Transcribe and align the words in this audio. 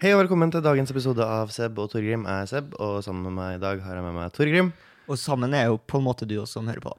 Hei 0.00 0.14
og 0.14 0.22
velkommen 0.22 0.48
til 0.52 0.62
dagens 0.64 0.90
episode 0.94 1.24
av 1.24 1.50
Seb 1.52 1.76
og 1.82 1.90
Torgrim. 1.92 2.22
Jeg 2.24 2.44
er 2.46 2.48
Seb, 2.48 2.72
og 2.80 3.02
sammen 3.04 3.26
med 3.28 3.34
meg 3.36 3.58
i 3.58 3.60
dag 3.62 3.82
har 3.84 3.98
jeg 3.98 4.04
med 4.06 4.14
meg 4.16 4.32
Torgrim. 4.36 4.70
Og 5.10 5.18
sammen 5.20 5.52
er 5.56 5.66
jo 5.68 5.76
på 5.90 6.00
en 6.00 6.06
måte 6.06 6.28
du 6.28 6.38
også 6.40 6.60
som 6.60 6.70
hører 6.70 6.84
på. 6.84 6.94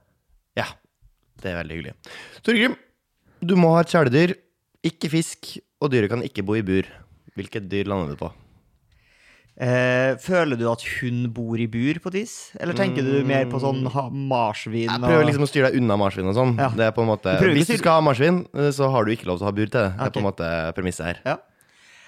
Ja, 0.60 0.68
det 1.42 1.50
er 1.54 1.58
veldig 1.64 1.80
hyggelig. 1.80 1.96
Torgrim, 2.46 2.76
du 3.42 3.56
må 3.58 3.72
ha 3.74 3.82
et 3.82 3.94
kjæledyr, 3.94 4.36
ikke 4.86 5.10
fisk, 5.16 5.56
og 5.82 5.90
dyret 5.94 6.12
kan 6.14 6.22
ikke 6.28 6.46
bo 6.46 6.58
i 6.60 6.64
bur. 6.66 6.86
Hvilket 7.38 7.66
dyr 7.72 7.90
lander 7.90 8.14
du 8.14 8.20
på? 8.22 8.30
Eh, 9.62 10.14
føler 10.22 10.58
du 10.58 10.66
at 10.72 10.84
hun 11.00 11.24
bor 11.34 11.58
i 11.62 11.68
bur 11.70 11.98
på 12.04 12.10
et 12.12 12.20
vis? 12.22 12.36
Eller 12.62 12.78
tenker 12.78 13.06
du 13.06 13.14
mer 13.28 13.46
på 13.50 13.60
sånn 13.62 13.82
ha- 13.94 14.10
marsvin? 14.10 14.86
Jeg 14.88 14.94
og- 15.02 15.08
prøver 15.10 15.26
liksom 15.28 15.46
å 15.46 15.50
styre 15.50 15.72
deg 15.72 15.82
unna 15.82 15.98
marsvin 15.98 16.30
og 16.30 16.36
sånn. 16.38 16.54
Ja. 16.58 16.70
Det 16.70 16.86
er 16.86 16.92
på 16.94 17.02
en 17.02 17.10
måte 17.10 17.34
Du 17.34 17.42
prøver 17.42 17.56
ikke 17.56 17.62
Hvis 17.62 17.68
du 17.68 17.74
styre- 17.74 17.84
skal 17.84 17.98
ha 17.98 18.02
marsvin, 18.02 18.46
eh, 18.54 18.70
så 18.72 18.92
har 18.92 19.06
du 19.06 19.12
ikke 19.16 19.26
lov 19.26 19.38
til 19.40 19.46
å 19.46 19.50
ha 19.50 19.52
bur 19.58 19.66
til 19.66 19.80
det. 19.82 19.90
Det 19.98 20.06
er 20.08 20.12
på 20.12 20.22
en 20.22 20.30
måte 20.30 20.76
premisset 20.76 21.06
her. 21.06 21.18
Ja. 21.26 21.38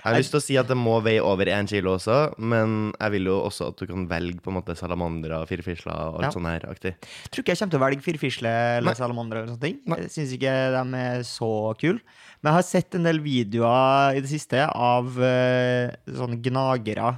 Jeg 0.04 0.12
har 0.12 0.20
lyst 0.20 0.34
til 0.36 0.40
å 0.42 0.44
si 0.44 0.56
at 0.60 0.68
det 0.68 0.76
må 0.76 0.98
veie 1.04 1.22
over 1.24 1.48
én 1.48 1.68
kilo 1.70 1.94
også, 1.96 2.34
men 2.38 2.92
jeg 3.00 3.12
vil 3.14 3.30
jo 3.30 3.38
også 3.48 3.70
at 3.72 3.78
du 3.80 3.86
kan 3.88 4.04
velge 4.10 4.42
på 4.44 4.52
en 4.52 4.58
måte 4.58 4.76
salamandere 4.76 5.38
og 5.40 5.48
firfisler 5.48 5.94
og 5.96 6.18
alt 6.20 6.28
Ja. 6.28 6.32
sånn 6.36 6.50
her 6.50 6.66
aktig. 6.68 6.92
Tror 7.32 7.44
ikke 7.46 7.54
jeg 7.56 7.62
kommer 7.62 7.72
til 7.72 7.80
å 7.80 7.86
velge 7.86 8.04
firfisle 8.04 8.52
eller 8.80 8.92
Nei. 8.92 9.00
salamander. 9.00 9.38
eller 9.38 9.54
sånne 9.54 9.62
ting. 9.62 9.80
Nei. 9.88 9.98
Jeg 10.04 10.12
syns 10.12 10.34
ikke 10.36 10.56
de 10.76 11.04
er 11.06 11.24
så 11.24 11.52
kule. 11.80 12.00
Men 12.44 12.52
jeg 12.52 12.58
har 12.60 12.68
sett 12.68 12.96
en 12.96 13.04
del 13.08 13.20
videoer 13.24 14.18
i 14.18 14.20
det 14.20 14.30
siste 14.30 14.68
av 14.76 15.06
uh, 15.16 15.88
sånne 16.12 16.42
gnagere 16.44 17.14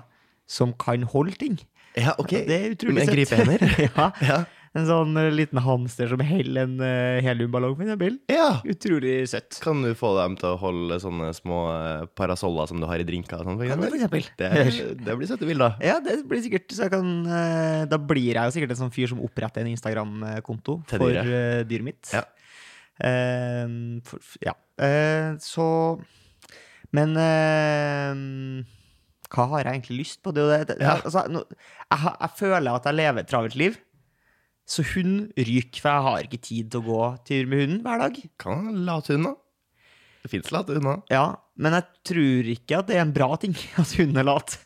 som 0.46 0.72
kan 0.78 1.02
holde 1.10 1.34
ting. 1.42 1.58
Ja, 1.98 2.14
ok. 2.20 2.30
Det 2.46 2.52
er 2.54 2.74
utrolig 2.76 2.94
Med 3.02 3.08
søtt. 3.08 3.16
gripehender? 3.16 3.60
ja. 3.90 4.12
Ja. 4.22 4.38
En 4.76 4.84
sånn 4.88 5.16
eh, 5.16 5.30
liten 5.32 5.62
hamster 5.64 6.10
som 6.12 6.20
heller 6.20 6.66
en 6.66 6.74
uh, 6.84 7.22
heliumballong, 7.24 7.78
med 7.80 7.94
en 7.94 8.00
bil. 8.02 8.18
ja. 8.28 8.58
Utrolig 8.68 9.14
søtt. 9.32 9.60
Kan 9.64 9.80
du 9.86 9.94
få 9.96 10.10
dem 10.18 10.36
til 10.40 10.50
å 10.52 10.60
holde 10.60 10.98
sånne 11.00 11.30
små 11.38 11.60
eh, 11.72 12.04
parasoller 12.20 12.68
som 12.68 12.82
du 12.84 12.88
har 12.90 13.00
i 13.00 13.08
drinker? 13.08 13.40
Sånn, 13.46 13.56
for 13.62 13.86
for 13.86 13.96
eksempel? 13.96 14.28
det, 14.42 14.50
det 15.06 15.16
blir 15.22 15.30
søte 15.32 15.48
bilder. 15.48 15.78
Ja, 15.86 16.02
det 16.04 16.18
blir 16.28 16.44
sikkert 16.44 16.76
så 16.76 16.90
jeg 16.90 16.96
kan, 16.98 17.12
eh, 17.24 17.86
Da 17.92 18.00
blir 18.02 18.34
jeg 18.34 18.42
jo 18.50 18.56
sikkert 18.58 18.76
en 18.76 18.82
sånn 18.84 18.94
fyr 18.96 19.14
som 19.14 19.24
oppretter 19.24 19.64
en 19.64 19.72
Instagram-konto 19.72 20.82
for 20.92 21.08
dyret. 21.08 21.32
eh, 21.32 21.64
dyret 21.72 21.88
mitt. 21.94 22.12
Ja. 22.12 22.26
Uh, 22.96 24.00
for, 24.08 24.20
ja. 24.44 24.54
Uh, 24.80 25.36
så 25.44 25.66
Men 26.96 27.16
eh, 27.20 28.22
hva 29.36 29.48
har 29.52 29.66
jeg 29.66 29.74
egentlig 29.74 29.98
lyst 30.04 30.22
på? 30.24 30.32
Det, 30.36 30.46
det, 30.52 30.78
det, 30.78 30.86
Ja. 30.86 31.00
altså, 31.02 31.26
nå, 31.32 31.42
jeg, 31.50 32.00
jeg 32.22 32.32
føler 32.40 32.72
at 32.72 32.88
jeg 32.88 32.96
lever 33.00 33.24
et 33.24 33.32
travelt 33.32 33.58
liv. 33.60 33.76
Så 34.66 34.86
hun 34.96 35.28
ryker, 35.38 35.82
for 35.82 35.92
jeg 35.94 36.06
har 36.08 36.24
ikke 36.26 36.42
tid 36.42 36.72
til 36.74 36.82
å 36.82 36.86
gå 36.88 37.02
tur 37.28 37.50
med 37.50 37.62
hunden 37.62 37.82
hver 37.86 38.02
dag. 38.02 38.16
Kan 38.42 38.72
late 38.88 39.14
hund, 39.14 39.30
da. 39.30 39.36
Det 40.26 40.32
fins 40.32 40.50
late 40.54 40.74
hunder. 40.80 41.04
Ja, 41.14 41.36
Men 41.56 41.78
jeg 41.78 41.86
tror 42.10 42.50
ikke 42.56 42.80
at 42.82 42.90
det 42.90 42.98
er 42.98 43.06
en 43.06 43.14
bra 43.16 43.30
ting 43.40 43.54
at 43.82 43.94
hunden 44.00 44.18
er 44.20 44.28
lat. 44.28 44.58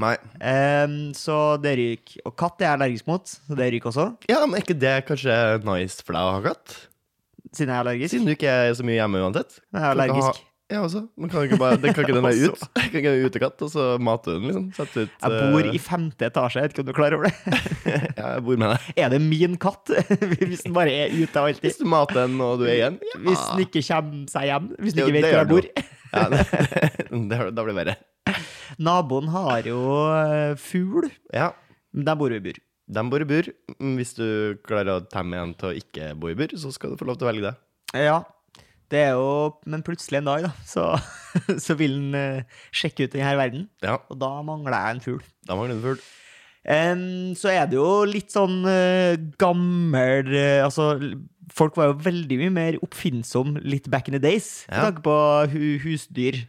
Nei. 0.00 0.14
Um, 0.38 0.96
så 1.16 1.56
det 1.60 1.72
ryker. 1.80 2.20
Og 2.28 2.34
katt 2.38 2.60
er 2.60 2.68
jeg 2.68 2.78
allergisk 2.78 3.08
mot, 3.08 3.26
så 3.32 3.56
det 3.58 3.70
ryker 3.74 3.90
også. 3.90 4.06
Ja, 4.30 4.42
men 4.44 4.58
er 4.58 4.64
ikke 4.64 4.78
det 4.78 4.96
kanskje 5.08 5.36
nice 5.66 6.04
for 6.04 6.16
deg 6.16 6.28
å 6.28 6.34
ha 6.36 6.42
katt? 6.50 6.76
Siden 7.50 7.72
jeg 7.72 7.74
er 7.74 7.82
allergisk. 7.82 8.12
Siden 8.12 8.28
du 8.28 8.34
ikke 8.36 8.52
er 8.52 8.74
så 8.76 8.86
mye 8.86 8.98
hjemme 9.00 9.22
uansett. 9.24 9.58
Jeg 9.72 9.82
er 9.82 9.90
allergisk. 9.94 10.44
Ja, 10.66 10.80
også. 10.82 11.04
Men 11.14 11.30
kan 11.30 11.44
ikke 11.46 11.58
bare, 11.60 11.76
kan 11.78 12.02
ikke 12.02 12.14
den 12.16 12.24
være 12.26 12.48
ut? 12.50 12.62
Kan 12.74 12.96
ikke 12.98 13.10
en 13.12 13.26
utekatt, 13.28 13.62
og 13.62 13.70
så 13.70 13.84
mate 14.02 14.32
den, 14.34 14.48
liksom? 14.48 14.64
Sette 14.74 15.04
ut 15.06 15.12
Jeg 15.22 15.52
bor 15.52 15.60
eh, 15.62 15.76
i 15.78 15.80
femte 15.82 16.26
etasje, 16.26 16.58
jeg 16.58 16.66
vet 16.66 16.74
ikke 16.74 16.82
om 16.82 16.88
du 16.88 16.92
er 16.92 16.98
klar 16.98 17.16
over 17.18 17.28
det. 17.28 17.60
Ja, 18.18 18.32
jeg 18.34 18.42
bor 18.48 18.58
med 18.58 18.72
deg. 18.72 18.88
Er 19.04 19.12
det 19.14 19.20
min 19.22 19.54
katt? 19.62 19.92
Hvis 20.42 20.64
den 20.66 20.74
bare 20.74 20.90
er 21.04 21.14
ute 21.14 21.44
alltid? 21.44 21.68
Hvis 21.68 21.78
du 21.78 21.86
mater 21.92 22.24
den, 22.24 22.34
og 22.42 22.58
du 22.58 22.66
er 22.66 22.74
igjen 22.74 22.98
ja. 22.98 23.20
Hvis 23.28 23.44
den 23.52 23.62
ikke 23.68 23.84
kommer 23.86 24.26
seg 24.34 24.48
hjem? 24.50 24.68
Hvis 24.82 24.96
den 24.98 25.04
ikke 25.04 25.16
vet 25.20 25.28
hvor 25.30 25.38
jeg 25.38 25.52
bor? 25.54 25.70
Ja, 26.16 26.26
det, 26.32 26.42
det, 27.30 27.40
da 27.54 27.62
blir 27.66 27.72
det 27.74 27.78
verre. 27.82 27.96
Naboen 28.82 29.30
har 29.30 29.66
jo 29.70 29.80
eh, 30.18 30.54
fugl, 30.58 31.06
Ja, 31.34 31.52
der 31.94 32.18
bor 32.18 32.32
jo 32.34 32.40
i 32.40 32.42
bur. 32.42 32.58
de 32.98 33.02
bor 33.10 33.22
i 33.22 33.28
bur. 33.28 33.52
Hvis 34.00 34.16
du 34.18 34.26
klarer 34.66 34.96
å 34.98 35.04
temme 35.06 35.38
en 35.38 35.54
til 35.58 35.70
å 35.70 35.76
ikke 35.78 36.10
bo 36.18 36.32
i 36.32 36.36
bur, 36.38 36.50
så 36.58 36.74
skal 36.74 36.92
du 36.94 36.98
få 37.00 37.06
lov 37.08 37.20
til 37.20 37.28
å 37.28 37.30
velge 37.30 37.46
det. 37.52 37.54
Ja, 38.02 38.18
det 38.92 39.00
er 39.08 39.14
jo 39.18 39.54
Men 39.66 39.82
plutselig 39.86 40.20
en 40.20 40.28
dag, 40.28 40.46
da, 40.46 40.52
så, 40.66 40.84
så 41.64 41.76
vil 41.78 41.96
den 41.98 42.14
eh, 42.18 42.60
sjekke 42.74 43.06
ut 43.06 43.16
denne 43.16 43.34
verden. 43.38 43.66
Ja, 43.84 43.98
Og 44.10 44.18
da 44.20 44.30
mangler 44.46 44.76
jeg 44.76 44.96
en 44.96 45.04
fugl. 45.04 45.24
da 45.48 45.58
mangler 45.58 45.78
du 45.80 45.84
fugl. 45.90 46.04
Um, 46.66 47.34
så 47.38 47.52
er 47.52 47.68
det 47.70 47.76
jo 47.78 48.02
litt 48.10 48.32
sånn 48.34 48.64
uh, 48.66 49.14
gammel 49.38 50.32
uh, 50.34 50.64
Altså, 50.64 50.88
folk 51.54 51.76
var 51.78 51.92
jo 51.92 52.00
veldig 52.08 52.40
mye 52.40 52.54
mer 52.56 52.78
oppfinnsom 52.82 53.52
litt 53.62 53.86
back 53.92 54.08
in 54.10 54.16
the 54.16 54.22
days 54.22 54.64
med 54.66 54.80
Ja. 54.80 54.88
tanke 54.88 55.04
på 55.06 55.14
hu 55.52 55.78
husdyr. 55.84 56.40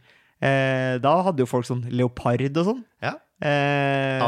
Uh, 0.42 0.98
da 1.02 1.12
hadde 1.22 1.44
jo 1.44 1.50
folk 1.50 1.66
sånn 1.70 1.86
leopard 1.94 2.50
og 2.58 2.66
sånn. 2.72 2.82
Ja. 3.02 3.14
Eh. 3.38 4.18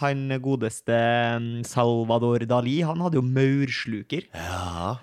Han 0.00 0.22
godeste 0.40 0.96
mm, 0.96 1.64
Salvador 1.68 2.46
Dali, 2.48 2.78
han 2.80 3.02
hadde 3.04 3.20
jo 3.20 3.24
maursluker. 3.26 4.24
Ja. 4.32 4.96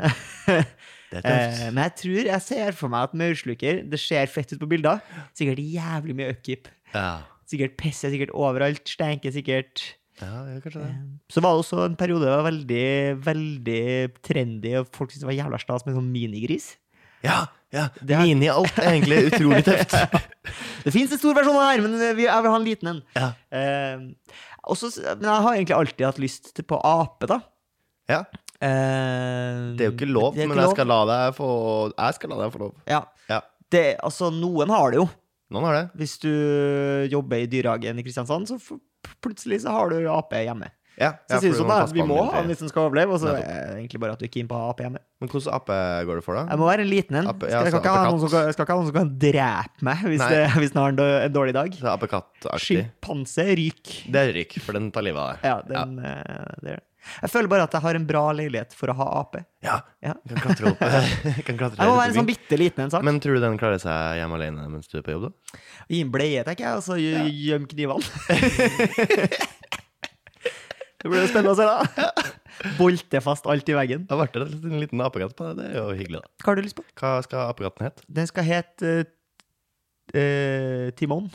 Det 1.12 1.20
er 1.22 1.28
Eh, 1.28 1.48
tøft. 1.52 1.74
men 1.76 1.84
jeg 1.84 1.96
tror 2.02 2.26
jeg 2.32 2.42
ser 2.48 2.72
for 2.80 2.88
meg 2.94 3.04
at 3.10 3.14
maursluker 3.20 3.82
Det 3.90 4.00
ser 4.00 4.26
fett 4.32 4.54
ut 4.54 4.60
på 4.62 4.70
bilder. 4.72 5.02
Sikkert 5.36 5.60
jævlig 5.60 6.16
mye 6.16 6.30
upkeep. 6.32 6.70
Ja. 6.94 7.22
Sikkert 7.52 7.76
piss 7.78 8.04
er 8.08 8.14
sikkert 8.14 8.32
overalt. 8.34 8.86
Stenker 8.88 9.32
sikkert. 9.36 9.82
ja, 10.22 10.30
det 10.46 10.56
er 10.56 10.62
kanskje 10.64 10.84
det. 10.86 10.96
Så 11.34 11.42
var 11.44 11.56
det 11.58 11.66
også 11.66 11.86
en 11.86 11.96
periode 12.00 12.22
det 12.24 12.32
var 12.32 12.46
veldig, 12.48 13.24
veldig 13.26 14.14
trendy, 14.24 14.76
og 14.80 14.88
folk 14.96 15.12
syntes 15.12 15.26
det 15.26 15.30
var 15.32 15.40
jævla 15.46 15.60
stas 15.60 15.86
med 15.86 15.96
sånn 15.98 16.12
minigris. 16.14 16.76
Ja, 17.24 17.48
ja. 17.74 17.90
Det 18.02 18.16
er- 18.16 18.24
Mini-alt 18.24 18.78
er 18.80 18.92
egentlig 18.96 19.32
utrolig 19.32 19.64
tøft. 19.66 19.94
Det 20.84 20.92
fins 20.94 21.12
en 21.12 21.20
stor 21.22 21.36
versjon 21.38 21.54
av 21.56 21.62
det 21.62 21.74
her, 21.76 21.82
men 21.86 22.00
jeg 22.02 22.16
vil 22.18 22.30
ha 22.32 22.56
en 22.56 22.66
liten 22.66 22.88
en. 22.90 23.02
Ja. 23.16 23.28
Eh, 23.52 23.98
men 24.00 25.28
jeg 25.28 25.42
har 25.46 25.54
egentlig 25.56 25.76
alltid 25.78 26.06
hatt 26.08 26.18
lyst 26.22 26.54
på 26.66 26.80
ape, 26.84 27.28
da. 27.30 27.40
Ja. 28.10 28.24
Eh, 28.62 29.62
Det 29.78 29.86
er 29.86 29.90
jo 29.90 29.96
ikke 29.98 30.10
lov, 30.12 30.36
er 30.36 30.46
men 30.48 30.54
ikke 30.54 30.62
jeg 30.62 30.70
lov. 30.70 30.76
skal 30.76 31.34
få 31.38 31.50
Jeg 31.98 32.14
skal 32.20 32.30
la 32.30 32.38
deg 32.44 32.54
få 32.54 32.60
lov. 32.66 32.74
Ja. 32.88 33.02
Ja. 33.30 33.42
Det, 33.72 33.86
altså, 34.04 34.30
noen 34.36 34.70
har 34.70 34.92
det 34.92 35.00
jo. 35.02 35.08
Noen 35.52 35.66
har 35.68 35.74
det. 35.80 35.86
Hvis 36.00 36.18
du 36.22 36.30
jobber 37.12 37.42
i 37.42 37.48
dyrehagen 37.52 38.00
i 38.00 38.04
Kristiansand, 38.04 38.48
så 38.48 38.60
plutselig 39.24 39.62
så 39.66 39.74
har 39.76 39.90
du 39.92 40.06
ape 40.12 40.44
hjemme. 40.46 40.70
Ja, 41.00 41.14
Så 41.26 41.40
jeg 41.40 41.42
synes 41.42 41.56
du 41.56 41.62
sånn 41.64 41.70
da, 41.72 41.86
Vi 41.96 42.04
må 42.06 42.18
ha 42.28 42.42
den 42.42 42.50
hvis 42.52 42.60
den 42.62 42.70
skal 42.70 42.90
overleve, 42.90 43.16
og 43.16 43.22
så 43.24 43.32
er 43.32 43.40
det 43.42 43.78
egentlig 43.80 44.00
bare 44.04 44.12
at 44.14 44.20
du 44.20 44.26
er 44.28 44.30
keen 44.30 44.48
på 44.50 44.54
å 44.54 44.60
ha 44.60 44.74
ape 44.74 44.84
hjemme. 44.84 45.00
Men 45.24 45.32
hvordan 45.32 45.56
ape 45.56 45.78
går 46.06 46.20
det 46.20 46.24
for, 46.26 46.36
da? 46.38 46.44
Jeg 46.52 46.60
må 46.62 46.68
være 46.68 46.84
en 46.86 46.92
liten 46.92 47.16
en. 47.22 47.30
Ape- 47.32 47.50
ja, 47.50 47.62
jeg 47.64 47.72
skal 47.72 47.80
ikke 47.82 48.20
som 48.22 48.30
kan, 48.30 48.52
skal 48.54 48.66
ikke 48.68 48.76
ha 48.76 48.80
noen 48.82 48.90
som 48.92 48.98
kan 49.00 49.12
drepe 49.24 49.88
meg 49.88 50.04
hvis, 50.12 50.22
det, 50.30 50.42
hvis 50.62 50.76
den 50.76 50.82
har 50.84 50.94
en, 50.94 51.00
en 51.00 51.34
dårlig 51.34 51.56
dag. 51.58 51.80
Er. 51.82 52.62
Sjimpanse 52.68 53.48
ryk. 53.58 53.96
Det 54.12 54.22
er 54.22 54.34
ryk, 54.36 54.60
for 54.62 54.78
den 54.78 54.92
tar 54.92 55.08
livet 55.08 55.24
av 55.24 55.32
deg. 55.32 55.48
Ja, 55.48 55.58
den, 55.72 55.98
eh, 56.06 56.56
det 56.62 56.76
er 56.76 56.76
det. 56.76 56.80
Jeg 57.22 57.30
føler 57.34 57.50
bare 57.50 57.64
at 57.66 57.74
jeg 57.74 57.82
har 57.84 57.96
en 57.98 58.06
bra 58.08 58.22
leilighet 58.38 58.74
for 58.78 58.88
å 58.94 58.96
ha 59.00 59.06
ape. 59.22 59.40
Ja. 59.66 59.78
Ja. 60.06 60.14
Kan 60.30 60.38
klatre 60.44 60.66
opp. 60.72 60.80
kan 61.48 61.58
klatre 61.58 61.82
Jeg 61.82 61.90
må 61.90 61.96
være 61.98 62.10
en 62.12 62.18
sånn 62.20 62.28
bitte 62.30 62.56
liten 62.62 62.82
en 62.86 62.92
sak. 62.94 63.02
Men 63.08 63.18
tror 63.24 63.34
du 63.40 63.44
den 63.44 63.58
klarer 63.62 63.80
seg 63.82 63.98
hjemme 64.20 64.36
alene 64.38 64.68
mens 64.70 64.88
du 64.92 64.96
er 65.00 65.06
på 65.08 65.14
jobb, 65.16 65.24
da? 65.32 65.36
Gi 65.90 66.00
en 66.06 66.12
bleie, 66.14 66.42
tenker 66.48 66.64
jeg, 66.68 66.74
og 66.78 66.84
så 66.86 66.94
gj- 67.02 67.34
gjem 67.48 67.66
knivene. 67.72 68.02
det 71.02 71.10
blir 71.10 71.24
jo 71.24 71.30
spennende 71.32 71.56
å 71.56 71.58
se, 71.58 71.66
da. 71.66 71.80
Bolte 72.78 73.18
fast 73.26 73.48
alt 73.50 73.66
i 73.72 73.74
veggen. 73.78 74.04
Da 74.10 74.14
ble 74.20 74.28
det 74.36 74.46
en 74.70 74.82
liten 74.84 75.02
apekatt 75.02 75.34
på 75.38 75.42
deg. 75.50 75.56
Det 75.64 75.68
er 75.72 75.76
jo 75.82 75.88
hyggelig, 75.98 76.20
da. 76.22 76.28
Hva 76.44 76.48
har 76.52 76.58
du 76.60 76.64
lyst 76.68 76.78
på? 76.78 76.84
Hva 77.02 77.12
skal 77.26 77.40
apekatten 77.50 77.88
hete? 77.88 78.00
Den 78.22 78.28
skal 78.30 78.44
hete 78.46 78.86
uh, 79.02 79.06
uh, 80.14 80.88
Timon. 81.00 81.26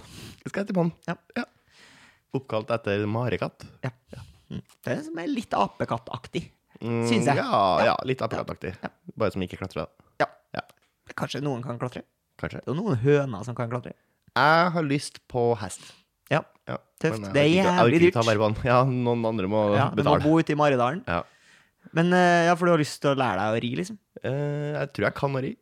Den 0.44 0.48
skal 0.54 0.62
hete 0.62 0.70
Timon. 0.70 0.92
Ja. 1.10 1.16
Oppkalt 2.36 2.70
etter 2.76 3.02
marekatt. 3.10 3.66
Ja. 3.82 3.90
Mm. 4.14 4.22
Det 4.50 4.92
er 4.92 5.02
som 5.06 5.18
er 5.18 5.30
litt 5.30 5.54
apekattaktig. 5.56 6.44
Mm, 6.80 7.02
Syns 7.08 7.26
jeg. 7.30 7.38
Ja, 7.40 7.60
ja, 7.88 7.94
litt 8.06 8.20
apekattaktig. 8.22 8.74
Ja. 8.82 8.90
Bare 9.16 9.34
som 9.34 9.42
ikke 9.46 9.58
klatrer, 9.60 9.86
da. 9.86 10.08
Ja. 10.22 10.28
Ja. 10.58 10.64
Kanskje 11.16 11.40
noen 11.44 11.64
kan 11.64 11.78
klatre. 11.80 12.04
Kanskje. 12.40 12.60
Det 12.64 12.72
er 12.74 12.78
noen 12.78 12.98
høner 13.00 13.46
som 13.46 13.56
kan 13.58 13.70
klatre. 13.72 13.94
Jeg 14.36 14.72
har 14.74 14.84
lyst 14.84 15.22
på 15.32 15.48
hest. 15.62 15.88
Ja. 16.30 16.42
Ja. 16.68 16.76
Tøft. 17.00 17.22
men 17.22 17.32
Det 17.32 17.42
er 17.42 17.52
jævlig 17.54 18.02
dyrt. 18.06 18.64
Ja, 18.66 18.82
noen 18.84 19.24
andre 19.28 19.48
må 19.50 19.62
Ja, 19.76 19.88
du 19.94 20.02
må 20.04 20.18
bo 20.22 20.36
ute 20.40 20.52
i 20.52 20.58
Maridalen. 20.58 21.02
Ja. 21.08 21.22
Men 21.96 22.12
eh, 22.12 22.46
ja, 22.48 22.54
for 22.58 22.66
du 22.68 22.74
har 22.74 22.82
lyst 22.82 22.98
til 23.00 23.14
å 23.14 23.18
lære 23.18 23.38
deg 23.40 23.56
å 23.56 23.62
ri, 23.62 23.70
liksom? 23.78 23.98
Eh, 24.22 24.74
jeg 24.74 24.92
tror 24.96 25.06
jeg 25.08 25.16
kan 25.22 25.38
å 25.38 25.42
ri. 25.44 25.52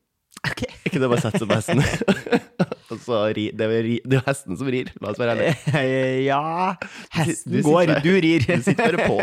Ok. 0.45 0.65
Ikke 0.89 1.01
det 1.01 1.09
bare 1.13 1.23
sette 1.23 1.41
seg 1.43 1.51
på 1.51 1.59
hesten. 1.61 2.41
Og 2.93 3.01
så 3.01 3.21
ri, 3.37 3.47
det, 3.57 3.65
er 3.65 3.87
ri, 3.87 3.95
det 4.05 4.19
er 4.19 4.21
jo 4.21 4.27
hesten 4.27 4.59
som 4.61 4.69
rir, 4.71 4.91
la 5.01 5.13
oss 5.13 5.21
være 5.21 5.37
ærlige. 5.39 5.85
ja 6.31 6.75
Hesten 7.17 7.55
Du 7.55 7.59
du 7.61 7.69
går, 7.71 7.87
der. 7.89 8.03
du 8.05 8.13
rir. 8.21 8.45
Du 8.51 8.63
sitter 8.67 8.99
bare 8.99 9.09
på. 9.09 9.19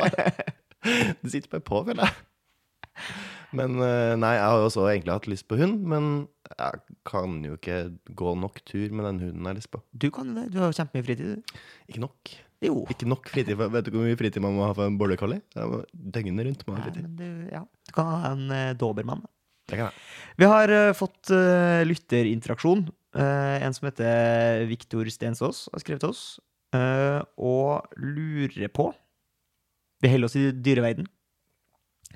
Du 1.21 1.29
sitter 1.29 1.51
bare 1.51 1.65
på, 1.67 1.83
føler 1.85 2.07
jeg. 2.07 3.07
Men 3.53 3.75
eh, 3.83 4.13
nei, 4.17 4.35
jeg 4.37 4.45
har 4.47 4.61
jo 4.61 4.67
også 4.69 4.85
egentlig 4.89 5.13
hatt 5.13 5.27
lyst 5.29 5.45
på 5.51 5.57
hund, 5.59 5.81
men 5.91 6.05
jeg 6.55 6.79
kan 7.07 7.41
jo 7.45 7.57
ikke 7.57 7.81
gå 8.17 8.33
nok 8.39 8.61
tur 8.67 8.93
med 8.95 9.05
den 9.09 9.19
hunden 9.25 9.43
jeg 9.43 9.51
har 9.51 9.59
lyst 9.59 9.71
på. 9.73 9.81
Du 9.91 10.07
kan 10.13 10.31
jo 10.31 10.37
det. 10.39 10.47
Du 10.53 10.61
har 10.61 10.71
jo 10.71 10.77
kjempemye 10.79 11.05
fritid. 11.05 11.35
du. 11.35 11.59
Ikke 11.91 12.03
nok. 12.05 12.31
Jo. 12.61 12.85
Ikke 12.93 13.09
nok 13.09 13.29
fritid. 13.31 13.57
Vet 13.57 13.87
du 13.87 13.91
hvor 13.95 14.05
mye 14.05 14.17
fritid 14.19 14.43
man 14.43 14.55
må 14.55 14.65
ha 14.67 14.73
for 14.77 14.87
en 14.87 14.97
border 14.99 15.17
collie? 15.19 15.41
Døgnet 15.91 16.47
rundt 16.47 16.65
må 16.67 16.75
ha 16.75 16.81
Nei, 16.81 16.87
fritid. 16.87 17.05
men 17.07 17.15
du, 17.17 17.51
ja. 17.51 17.63
du 17.65 17.93
kan 17.95 18.09
ha 18.11 18.31
en 18.31 18.43
uh, 18.53 18.73
dobermann. 18.77 19.23
Det 19.69 19.79
kan 19.79 19.89
jeg. 19.89 20.03
Vi 20.41 20.49
har 20.51 20.73
uh, 20.75 20.91
fått 20.97 21.31
uh, 21.33 21.81
lytterinteraksjon 21.87 22.85
eh, 22.85 22.93
en 23.19 23.73
som 23.75 23.89
heter 23.89 24.65
Viktor 24.69 25.09
Stensås, 25.11 25.65
har 25.73 25.83
skrevet 25.83 26.03
til 26.05 26.13
oss, 26.13 26.23
eh, 26.75 27.21
og 27.37 27.87
lurer 27.97 28.71
på 28.71 28.91
Vi 30.01 30.09
holder 30.09 30.25
oss 30.25 30.35
i 30.39 30.49
dyreverden. 30.51 31.05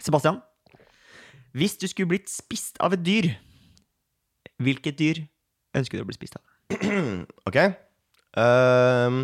Sebastian, 0.02 0.40
hvis 1.54 1.78
du 1.78 1.86
skulle 1.88 2.10
blitt 2.16 2.32
spist 2.32 2.80
av 2.84 2.96
et 2.96 3.04
dyr, 3.06 3.28
hvilket 4.58 4.98
dyr 4.98 5.20
ønsker 5.78 6.00
du 6.00 6.04
å 6.04 6.08
bli 6.10 6.18
spist 6.18 6.40
av? 6.40 6.44
OK. 7.48 7.60
Um, 8.42 9.20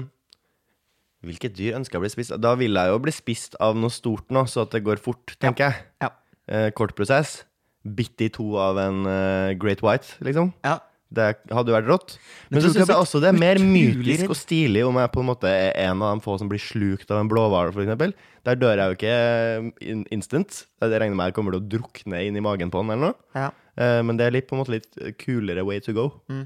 hvilket 1.25 1.57
dyr 1.57 1.79
ønsker 1.79 1.97
jeg 1.97 2.03
å 2.03 2.05
bli 2.05 2.13
spist 2.13 2.35
av? 2.35 2.43
Da 2.43 2.53
vil 2.59 2.77
jeg 2.77 2.93
jo 2.93 3.01
bli 3.01 3.15
spist 3.15 3.57
av 3.59 3.79
noe 3.79 3.91
stort 3.91 4.29
nå, 4.29 4.45
så 4.45 4.67
at 4.67 4.77
det 4.77 4.83
går 4.85 5.01
fort, 5.01 5.33
tenker 5.41 5.71
jeg. 5.71 5.83
Ja. 6.05 6.13
Uh, 6.45 6.69
kort 6.77 6.93
prosess. 6.95 7.41
Bitt 7.81 8.21
i 8.21 8.29
to 8.29 8.53
av 8.61 8.77
en 8.77 9.03
uh, 9.09 9.57
Great 9.57 9.81
White, 9.81 10.21
liksom. 10.21 10.53
Ja. 10.61 10.77
Det 11.11 11.25
hadde 11.51 11.73
vært 11.75 11.89
rått. 11.91 12.13
Men, 12.49 12.61
så 12.63 12.69
syns 12.71 12.87
jeg 12.87 12.95
også 12.95 13.19
det 13.19 13.33
er 13.33 13.39
mer 13.39 13.59
mytisk 13.59 14.29
og 14.31 14.37
stilig 14.39 14.85
om 14.87 14.95
jeg 15.01 15.11
på 15.11 15.19
en 15.19 15.27
måte 15.27 15.49
er 15.51 15.73
en 15.89 15.99
av 16.07 16.15
de 16.15 16.23
få 16.23 16.37
som 16.39 16.47
blir 16.51 16.61
slukt 16.63 17.11
av 17.11 17.19
en 17.19 17.27
blåhval, 17.31 17.73
f.eks. 17.73 18.13
Der 18.47 18.55
dør 18.57 18.79
jeg 18.79 18.93
jo 18.93 18.95
ikke 18.95 20.05
instant. 20.15 20.61
Det 20.79 21.01
regner 21.03 21.17
med 21.19 21.29
jeg 21.29 21.35
kommer 21.35 21.57
til 21.57 21.61
å 21.61 21.69
drukne 21.75 22.23
inn 22.27 22.39
i 22.39 22.43
magen 22.45 22.71
på 22.73 22.79
den 22.81 22.93
eller 22.95 23.11
noe. 23.11 23.19
Ja. 23.35 23.49
Eh, 23.75 23.99
men 24.07 24.17
det 24.19 24.29
er 24.29 24.35
litt, 24.37 24.47
på 24.49 24.55
en 24.55 24.63
måte 24.63 24.73
litt 24.77 24.95
kulere 25.21 25.65
way 25.67 25.83
to 25.83 25.93
go. 25.97 26.07
Mm. 26.31 26.45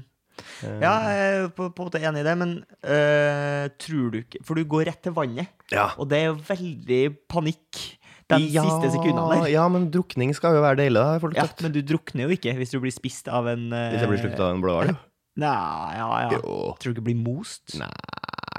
Eh, 0.66 0.80
Ja, 0.82 0.94
jeg 1.14 1.28
er 1.38 1.46
på, 1.56 1.70
på 1.72 1.86
en 1.86 1.88
måte 1.88 2.02
enig 2.02 2.20
i 2.20 2.26
det, 2.26 2.34
men 2.42 2.50
øh, 2.84 3.68
tror 3.80 4.10
du 4.12 4.18
ikke 4.20 4.42
For 4.44 4.58
du 4.58 4.66
går 4.68 4.84
rett 4.90 5.00
til 5.06 5.14
vannet, 5.16 5.48
Ja. 5.72 5.92
og 5.96 6.10
det 6.10 6.18
er 6.18 6.26
jo 6.32 6.40
veldig 6.50 7.00
panikk 7.30 7.84
de 8.32 8.38
siste 8.50 8.90
sekundene 8.96 9.26
der. 9.42 9.50
Ja, 9.54 9.66
men 9.70 9.88
drukning 9.94 10.32
skal 10.34 10.56
jo 10.56 10.62
være 10.64 10.80
deilig, 10.82 11.02
har 11.02 11.20
folk 11.22 11.36
Ja, 11.38 11.44
sagt. 11.46 11.62
men 11.62 11.72
du 11.74 11.80
drukner 11.86 12.26
jo 12.26 12.34
ikke 12.34 12.54
hvis 12.58 12.72
du 12.74 12.80
blir 12.82 12.94
spist 12.94 13.28
av 13.30 13.46
en 13.52 13.68
uh, 13.72 13.90
Hvis 13.92 14.02
jeg 14.02 14.10
blir 14.10 14.22
slukt 14.24 14.40
av 14.42 14.54
en 14.54 14.62
blåhval. 14.64 14.90
jo. 14.94 14.96
Nei, 15.44 15.92
ja, 15.98 16.08
ja. 16.24 16.38
Jo. 16.40 16.74
Tror 16.80 16.94
du 16.94 16.96
ikke 16.96 17.04
blir 17.10 17.18
most? 17.20 17.74
Nei, 17.76 17.90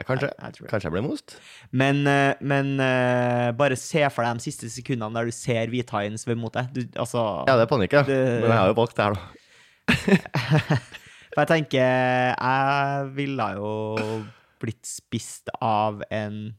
kanskje. 0.05 0.29
Jeg 0.29 0.59
jeg. 0.61 0.69
Kanskje 0.69 0.85
jeg 0.87 0.93
blir 0.93 1.05
most. 1.07 1.33
Men, 1.73 2.03
øh, 2.07 2.33
men 2.45 2.75
uh, 2.77 3.49
bare 3.57 3.75
se 3.81 4.03
for 4.13 4.21
deg 4.23 4.37
de 4.37 4.45
siste 4.45 4.69
sekundene 4.69 5.09
der 5.17 5.25
du 5.25 5.33
ser 5.33 5.71
hvithaien 5.73 6.19
svømme 6.21 6.45
mot 6.45 6.53
deg. 6.53 6.69
Du, 6.75 6.83
altså, 7.01 7.23
Ja, 7.49 7.55
det 7.57 7.65
er 7.65 7.71
panikk, 7.73 7.97
ja. 7.97 8.03
Det- 8.05 8.19
Men 8.45 8.51
jeg 8.53 8.59
har 8.61 8.69
jo 8.69 8.77
valgt 8.77 8.95
det 8.95 9.07
her, 9.07 9.17
da. 9.17 9.25
For 11.33 11.43
jeg 11.43 11.49
tenker 11.51 12.33
Jeg 12.37 13.09
ville 13.17 13.45
jo 13.57 13.71
blitt 14.61 14.85
spist 14.89 15.49
av 15.61 15.99
en 16.13 16.55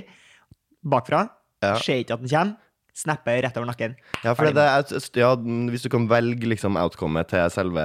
bakfra. 0.87 1.27
Ja. 1.65 1.75
Ser 1.83 2.03
ikke 2.03 2.17
at 2.17 2.23
den 2.23 2.31
kommer. 2.31 2.57
Snapper 2.97 3.43
rett 3.45 3.57
over 3.61 3.67
nakken. 3.69 3.93
Ja, 4.25 4.33
for 4.33 4.49
det 4.49 4.63
er, 4.63 4.85
ja, 5.21 5.31
hvis 5.69 5.83
du 5.85 5.91
kan 5.93 6.07
velge 6.09 6.49
liksom 6.49 6.79
outcomet 6.81 7.29
til 7.29 7.45
selve 7.53 7.83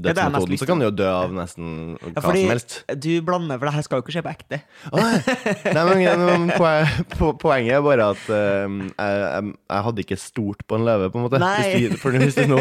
dødsmetoden, 0.00 0.56
så 0.56 0.68
kan 0.70 0.80
du 0.80 0.86
jo 0.86 0.92
dø 0.96 1.08
av 1.10 1.34
nesten 1.36 1.66
Ja, 2.00 2.14
hva 2.16 2.22
fordi 2.24 2.44
som 2.46 2.52
helst. 2.54 2.76
du 3.04 3.10
blander, 3.26 3.58
for 3.60 3.68
det 3.68 3.74
her 3.76 3.84
skal 3.84 4.00
jo 4.00 4.06
ikke 4.06 4.14
skje 4.16 4.22
på 4.24 4.32
ekte. 4.32 4.60
Nei, 4.96 5.84
men, 5.84 6.22
men 6.24 6.46
poe- 6.58 7.04
po- 7.18 7.34
Poenget 7.38 7.76
er 7.76 7.84
bare 7.84 8.06
at 8.14 8.24
um, 8.32 8.78
jeg, 8.88 9.18
jeg, 9.20 9.52
jeg 9.68 9.84
hadde 9.88 10.02
ikke 10.06 10.18
stort 10.22 10.64
på 10.68 10.78
en 10.80 10.86
løve, 10.88 11.10
på 11.12 11.20
en 11.20 11.26
måte. 11.28 11.42
Hvis 11.44 11.92
du, 11.92 11.98
for 12.00 12.16
hvis 12.16 12.38
du 12.40 12.46
nå, 12.50 12.58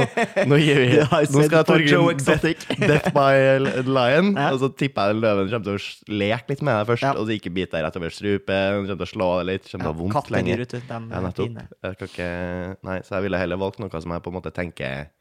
nå 0.51 0.59
gir 0.61 0.81
vi 0.83 0.89
Du 1.31 1.37
Nå 1.37 1.45
skal 1.47 1.65
Torgrim 1.67 2.19
death, 2.19 2.67
death 2.83 3.09
by 3.15 3.31
a 3.31 3.55
lion, 3.87 4.33
Ja. 4.37 4.51
og 4.51 4.59
så 4.61 4.69
tipper 4.75 5.13
jeg 5.13 5.21
løven 5.23 5.49
kommer 5.49 5.65
til 5.71 5.79
å 5.79 6.19
leke 6.19 6.51
litt 6.51 6.61
med 6.67 6.75
deg 6.81 6.91
først, 6.91 7.07
Ja. 7.07 7.15
og 7.15 7.27
så 7.31 7.35
ikke 7.39 7.51
bite 7.55 7.77
deg 7.79 7.87
rett 7.87 7.97
over 7.99 8.11
strupen, 8.13 8.83
kommer 8.83 8.99
til 8.99 9.07
å 9.07 9.11
slå 9.15 9.29
deg 9.39 9.49
litt, 9.53 9.71
kommer 9.71 9.87
til 9.87 9.89
å 9.89 9.95
ha 9.95 9.99
vondt 10.03 10.15
Kattedyr, 10.19 10.37
lenge. 10.37 10.59
vet 10.65 10.75
du. 10.75 10.79
De 10.83 10.99
Ja, 11.07 11.23
er 11.23 11.37
fine. 11.41 11.67
Jeg 11.85 11.97
skal 11.97 12.09
ikke 12.09 12.31
Nei, 12.88 12.97
så 13.06 13.18
jeg 13.18 13.27
ville 13.27 13.41
heller 13.41 13.59
valgt 13.62 13.81
noe 13.81 14.01
som 14.01 14.13
jeg 14.13 14.24
på 14.25 14.31
en 14.31 14.38
måte 14.39 14.53
tenker 14.56 15.12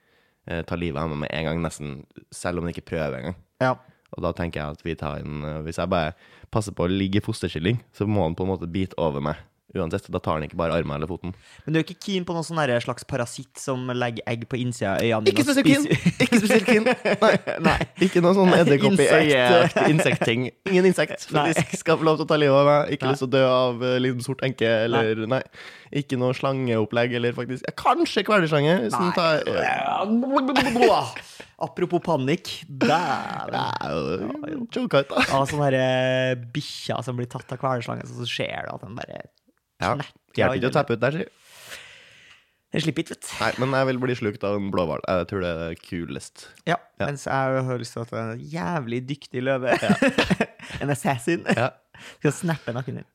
eh, 0.48 0.62
tar 0.66 0.80
livet 0.80 1.02
av 1.02 1.10
meg 1.12 1.24
med 1.24 1.34
en 1.34 1.50
gang, 1.50 1.60
nesten, 1.64 1.98
selv 2.34 2.60
om 2.60 2.68
jeg 2.68 2.78
ikke 2.78 2.90
prøver 2.94 3.18
engang. 3.20 3.38
Ja. 3.62 3.74
Og 4.14 4.22
da 4.22 4.30
tenker 4.36 4.62
jeg 4.62 4.76
at 4.78 4.84
vi 4.86 4.94
tar 4.98 5.20
en 5.20 5.44
eh, 5.44 5.60
Hvis 5.66 5.80
jeg 5.82 5.92
bare 5.92 6.14
passer 6.54 6.76
på 6.76 6.86
å 6.86 6.92
ligge 6.92 7.20
i 7.20 7.24
fosterkylling, 7.24 7.82
så 7.92 8.06
må 8.08 8.24
han 8.24 8.36
på 8.38 8.46
en 8.46 8.52
måte 8.54 8.70
bite 8.70 8.96
over 9.00 9.24
meg. 9.24 9.40
Uansett. 9.74 10.06
Da 10.14 10.20
tar 10.22 10.36
han 10.38 10.44
ikke 10.46 10.56
bare 10.60 10.76
armen 10.78 10.94
eller 10.96 11.08
foten. 11.10 11.32
Men 11.64 11.74
du 11.74 11.80
er 11.80 11.84
ikke 11.84 11.98
keen 12.06 12.24
på 12.24 12.32
noen 12.36 12.44
sånn 12.46 12.60
slags 12.84 13.04
parasitt 13.08 13.58
som 13.58 13.82
legger 13.90 14.22
egg 14.30 14.44
på 14.48 14.60
innsida 14.62 14.92
av 14.94 15.02
øynene 15.02 15.32
Ikke 15.32 15.42
spesielt 15.48 15.66
keen! 15.66 16.12
Ikke 16.22 16.38
spesielt 16.38 16.68
keen! 16.70 16.86
Nei. 16.86 17.32
Nei. 17.66 17.74
Ikke 18.06 18.22
noe 18.22 18.36
sånn 18.38 18.52
Insekt. 18.56 19.80
insektting. 19.90 20.46
Ingen 20.70 20.86
insekt 20.92 21.26
Nei. 21.34 21.48
faktisk 21.50 21.80
skal 21.82 21.98
få 21.98 22.06
lov 22.06 22.20
til 22.20 22.28
å 22.28 22.30
ta 22.30 22.38
livet 22.40 22.60
av 22.60 22.68
meg. 22.70 22.94
Ikke 22.94 23.08
Nei. 23.08 23.14
lyst 23.16 23.24
til 23.24 23.28
å 23.28 23.34
dø 23.34 23.42
av 23.50 23.82
uh, 23.82 23.96
liten 24.02 24.22
sort 24.24 24.44
enke 24.46 24.70
eller 24.86 25.24
Nei. 25.34 25.42
Ikke 25.98 26.18
noe 26.20 26.34
slangeopplegg 26.36 27.16
eller 27.18 27.34
faktisk 27.36 27.66
ja, 27.66 27.74
Kanskje 27.78 28.24
kvelersslange. 28.26 28.76
tar- 29.18 29.42
Nei. 29.50 29.66
Apropos 31.66 32.02
panikk. 32.04 32.50
Dæven. 32.68 33.54
Ja, 33.56 33.72
Choka 34.74 35.00
ut, 35.02 35.08
da. 35.10 35.22
Av 35.38 35.46
sånne 35.48 35.70
eh, 35.72 36.34
bikkjer 36.52 37.00
som 37.06 37.16
blir 37.16 37.28
tatt 37.32 37.50
av 37.54 37.60
kvelerslanger, 37.62 38.04
så 38.10 38.28
ser 38.28 38.68
du 38.68 38.74
at 38.74 38.84
den 38.84 38.98
bare 38.98 39.22
Ja. 39.82 39.94
Hjelper 40.36 40.60
ikke 40.60 40.70
å 40.70 40.76
teppe 40.76 40.96
ut 40.96 41.02
der, 41.02 41.18
si. 41.20 41.26
Den 42.74 42.82
slipper 42.82 43.04
ikke, 43.04 43.14
vet 43.14 43.24
du. 43.24 43.32
Nei, 43.40 43.50
men 43.62 43.74
jeg 43.78 43.88
vil 43.88 43.98
bli 44.02 44.14
slukt 44.18 44.44
av 44.44 44.56
en 44.58 44.70
blåhval. 44.74 45.02
Jeg 45.06 45.28
tror 45.30 45.44
det 45.44 45.52
er 45.64 45.76
kulest. 45.80 46.48
Ja, 46.68 46.76
Ja. 46.96 47.10
Mens 47.10 47.26
jeg 47.28 47.64
har 47.68 47.80
lyst 47.80 47.92
til 47.92 48.02
at 48.06 48.12
en 48.16 48.38
jævlig 48.40 49.02
dyktig 49.04 49.42
løve 49.44 49.74
En 50.82 50.92
assassin 50.92 51.44
Ja. 51.52 51.70
skal 52.18 52.32
snappe 52.32 52.72
nakken 52.72 53.02
din. 53.02 53.08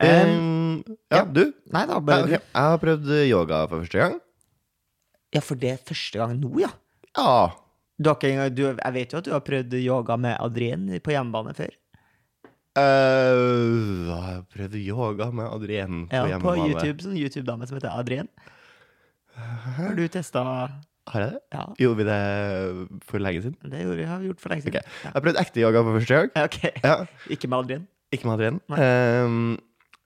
Um, 0.00 0.82
ja, 1.10 1.18
ja. 1.18 1.24
du? 1.24 1.50
nei 1.72 1.82
da, 1.88 1.98
bare 2.00 2.26
du. 2.28 2.34
Jeg 2.36 2.40
har 2.54 2.78
prøvd 2.80 3.10
yoga 3.28 3.64
for 3.68 3.82
første 3.82 4.00
gang. 4.00 4.14
Ja, 5.34 5.42
for 5.44 5.60
det 5.60 5.74
er 5.74 5.82
første 5.88 6.20
gang 6.20 6.38
nå, 6.40 6.52
ja. 6.62 6.70
Ja. 7.16 7.50
Du 8.00 8.08
jeg 8.24 8.92
vet 8.94 9.12
jo 9.12 9.20
at 9.20 9.26
du 9.28 9.32
har 9.34 9.42
prøvd 9.44 9.76
yoga 9.82 10.16
med 10.16 10.38
Adrien 10.40 10.86
på 11.04 11.12
hjemmebane 11.12 11.52
før. 11.56 11.74
Uh, 12.78 14.08
jeg 14.08 14.29
prøvd 14.54 14.74
yoga 14.82 15.30
med 15.32 15.46
Adrien 15.46 16.06
på 16.10 16.16
Ja, 16.28 16.38
på. 16.42 16.54
YouTube, 16.66 17.02
sånn 17.04 17.16
YouTube-dame 17.18 17.68
som 17.70 17.78
heter 17.78 17.92
Adrien. 17.94 18.28
Har 19.76 19.94
du 19.96 20.02
testa 20.10 20.42
Har 21.10 21.22
jeg 21.24 21.30
det? 21.32 21.40
Ja, 21.54 21.62
Gjorde 21.80 21.96
vi 22.00 22.04
det 22.10 23.04
for 23.08 23.18
lenge 23.22 23.42
siden? 23.42 23.56
det 23.72 23.80
gjorde, 23.84 24.06
har 24.06 24.18
vi 24.20 24.28
gjort 24.30 24.40
for 24.42 24.52
lenge 24.52 24.62
siden. 24.66 24.76
Ok. 24.76 24.84
Ja. 24.84 25.08
Jeg 25.08 25.12
har 25.16 25.24
prøvd 25.24 25.40
ekte 25.40 25.62
yoga 25.64 25.82
for 25.86 25.98
første 25.98 26.18
gang. 26.20 26.30
Ja. 26.36 26.44
Ok, 26.44 26.58
Ja, 26.84 26.96
Ikke 27.30 27.48
med 27.48 27.58
Adrien? 27.64 27.86
Ikke 28.12 28.26
med 28.26 28.34
Adrien. 28.40 28.60
Um, 28.70 29.58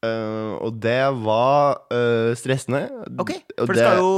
uh, 0.05 0.55
og 0.65 0.77
det 0.85 1.01
var 1.25 1.81
uh, 1.89 2.31
stressende. 2.39 2.83
Ok, 3.19 3.33
For 3.57 3.73
det 3.73 3.83
skal 3.83 4.01
jo 4.03 4.13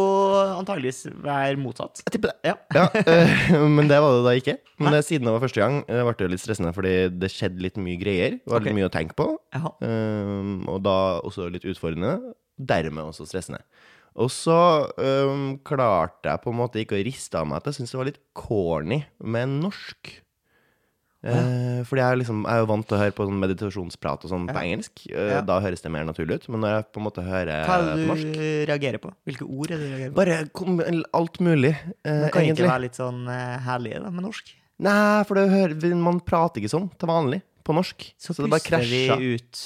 antageligvis 0.58 1.00
være 1.24 1.60
motsatt. 1.62 2.02
Jeg 2.04 2.16
tipper 2.16 2.34
det. 2.34 2.52
Ja. 2.52 2.56
Ja, 2.76 2.86
uh, 2.90 3.66
men 3.76 3.90
det 3.90 4.00
var 4.02 4.18
det 4.18 4.24
da 4.26 4.34
ikke. 4.42 4.56
Men 4.82 4.96
det, 4.96 5.04
siden 5.06 5.28
det 5.28 5.37
var 5.37 5.44
første 5.46 5.62
gang, 5.62 5.80
det 5.88 6.02
ble 6.08 6.16
det 6.20 6.32
litt 6.34 6.44
stressende 6.44 6.75
fordi 6.76 6.96
det 7.14 7.32
skjedde 7.32 7.64
litt 7.64 7.80
mye 7.80 8.00
greier. 8.00 8.40
Det 8.42 8.52
var 8.56 8.66
litt 8.66 8.76
mye 8.76 8.90
å 8.90 8.92
tenke 8.92 9.16
på. 9.18 9.30
Og 9.54 10.78
da 10.84 10.99
også 11.25 11.49
litt 11.52 11.64
utfordrende. 11.68 12.34
Dermed 12.56 13.04
også 13.04 13.26
stressende. 13.28 13.62
Og 14.16 14.30
så 14.32 14.58
um, 14.96 15.58
klarte 15.66 16.30
jeg 16.30 16.40
på 16.40 16.52
en 16.52 16.61
måte 16.62 16.80
ikke 16.80 16.96
å 16.96 17.04
riste 17.04 17.37
av 17.37 17.49
meg 17.49 17.61
at 17.61 17.68
jeg 17.68 17.78
syntes 17.80 17.92
det 17.92 18.00
var 18.00 18.08
litt 18.08 18.22
corny 18.37 19.02
med 19.20 19.58
norsk. 19.61 20.12
Eh, 21.25 21.80
fordi 21.88 22.02
jeg 22.02 22.18
liksom, 22.20 22.42
jeg 22.46 22.52
er 22.54 22.61
jo 22.62 22.66
vant 22.70 22.87
til 22.87 22.96
å 22.96 23.00
høre 23.00 23.14
på 23.16 23.25
sånn 23.26 23.40
meditasjonsprat 23.40 24.26
og 24.26 24.30
sånn 24.30 24.44
på 24.46 24.61
engelsk. 24.61 25.06
Ja. 25.11 25.40
Da 25.46 25.56
høres 25.64 25.82
det 25.82 25.90
mer 25.90 26.04
naturlig 26.06 26.37
ut. 26.42 26.49
Men 26.52 26.61
når 26.62 26.75
jeg 26.76 26.87
på 26.92 27.00
en 27.00 27.06
måte 27.08 27.25
hører 27.26 27.64
Hva 27.66 27.78
er 27.80 27.88
på 27.88 27.96
det 27.96 28.06
norsk 28.11 28.28
du 28.37 28.44
reagerer 28.70 29.02
på? 29.02 29.11
Hvilke 29.26 29.49
ord 29.49 29.70
er 29.73 29.80
det 29.80 29.88
du 29.88 29.94
reagerer 29.96 30.12
på? 30.12 30.18
Bare 30.20 30.38
kom, 30.52 30.76
alt 31.20 31.40
mulig, 31.40 31.73
eh, 32.04 32.20
Det 32.26 32.30
kan 32.37 32.42
ikke 32.46 32.68
være 32.68 32.85
litt 32.87 33.00
sånn 33.00 33.25
herlig 33.66 33.96
da, 34.04 34.11
med 34.12 34.28
norsk. 34.28 34.54
Nei, 34.87 35.25
for 35.25 35.35
det 35.40 35.49
hører, 35.50 35.94
man 35.96 36.20
prater 36.20 36.61
ikke 36.61 36.75
sånn 36.75 36.90
til 37.00 37.08
vanlig 37.08 37.40
på 37.66 37.75
norsk. 37.75 38.11
Så, 38.20 38.37
det 38.37 38.50
bare 38.52 38.61
puster 38.62 39.16
vi 39.18 39.35
ut, 39.35 39.62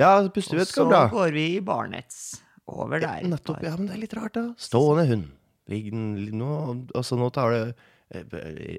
Ja, 0.00 0.14
så 0.24 0.32
puster 0.32 0.56
vi 0.58 0.62
ut 0.64 0.72
så 0.72 0.88
går 0.90 1.32
vi 1.36 1.46
i 1.56 1.60
barnets. 1.64 2.40
Over 2.66 2.98
Ja, 2.98 3.12
der. 3.20 3.28
nettopp. 3.30 3.62
Ja, 3.62 3.76
men 3.76 3.86
det 3.86 3.94
er 3.94 4.00
litt 4.02 4.14
rart, 4.16 4.32
da. 4.34 4.48
Stående 4.58 5.06
hund. 5.06 5.28
Ligg 5.70 5.90
den- 5.92 6.30
nå, 6.38 6.88
altså, 6.94 7.16
nå 7.18 7.30
tar 7.32 7.50
du 7.50 7.56
eh, 7.68 7.72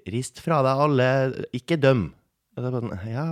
Rist 0.08 0.40
fra 0.40 0.62
deg 0.64 0.86
alle 0.88 1.10
Ikke 1.56 1.76
døm. 1.82 2.10
Sånn, 2.58 2.90
ja, 3.06 3.24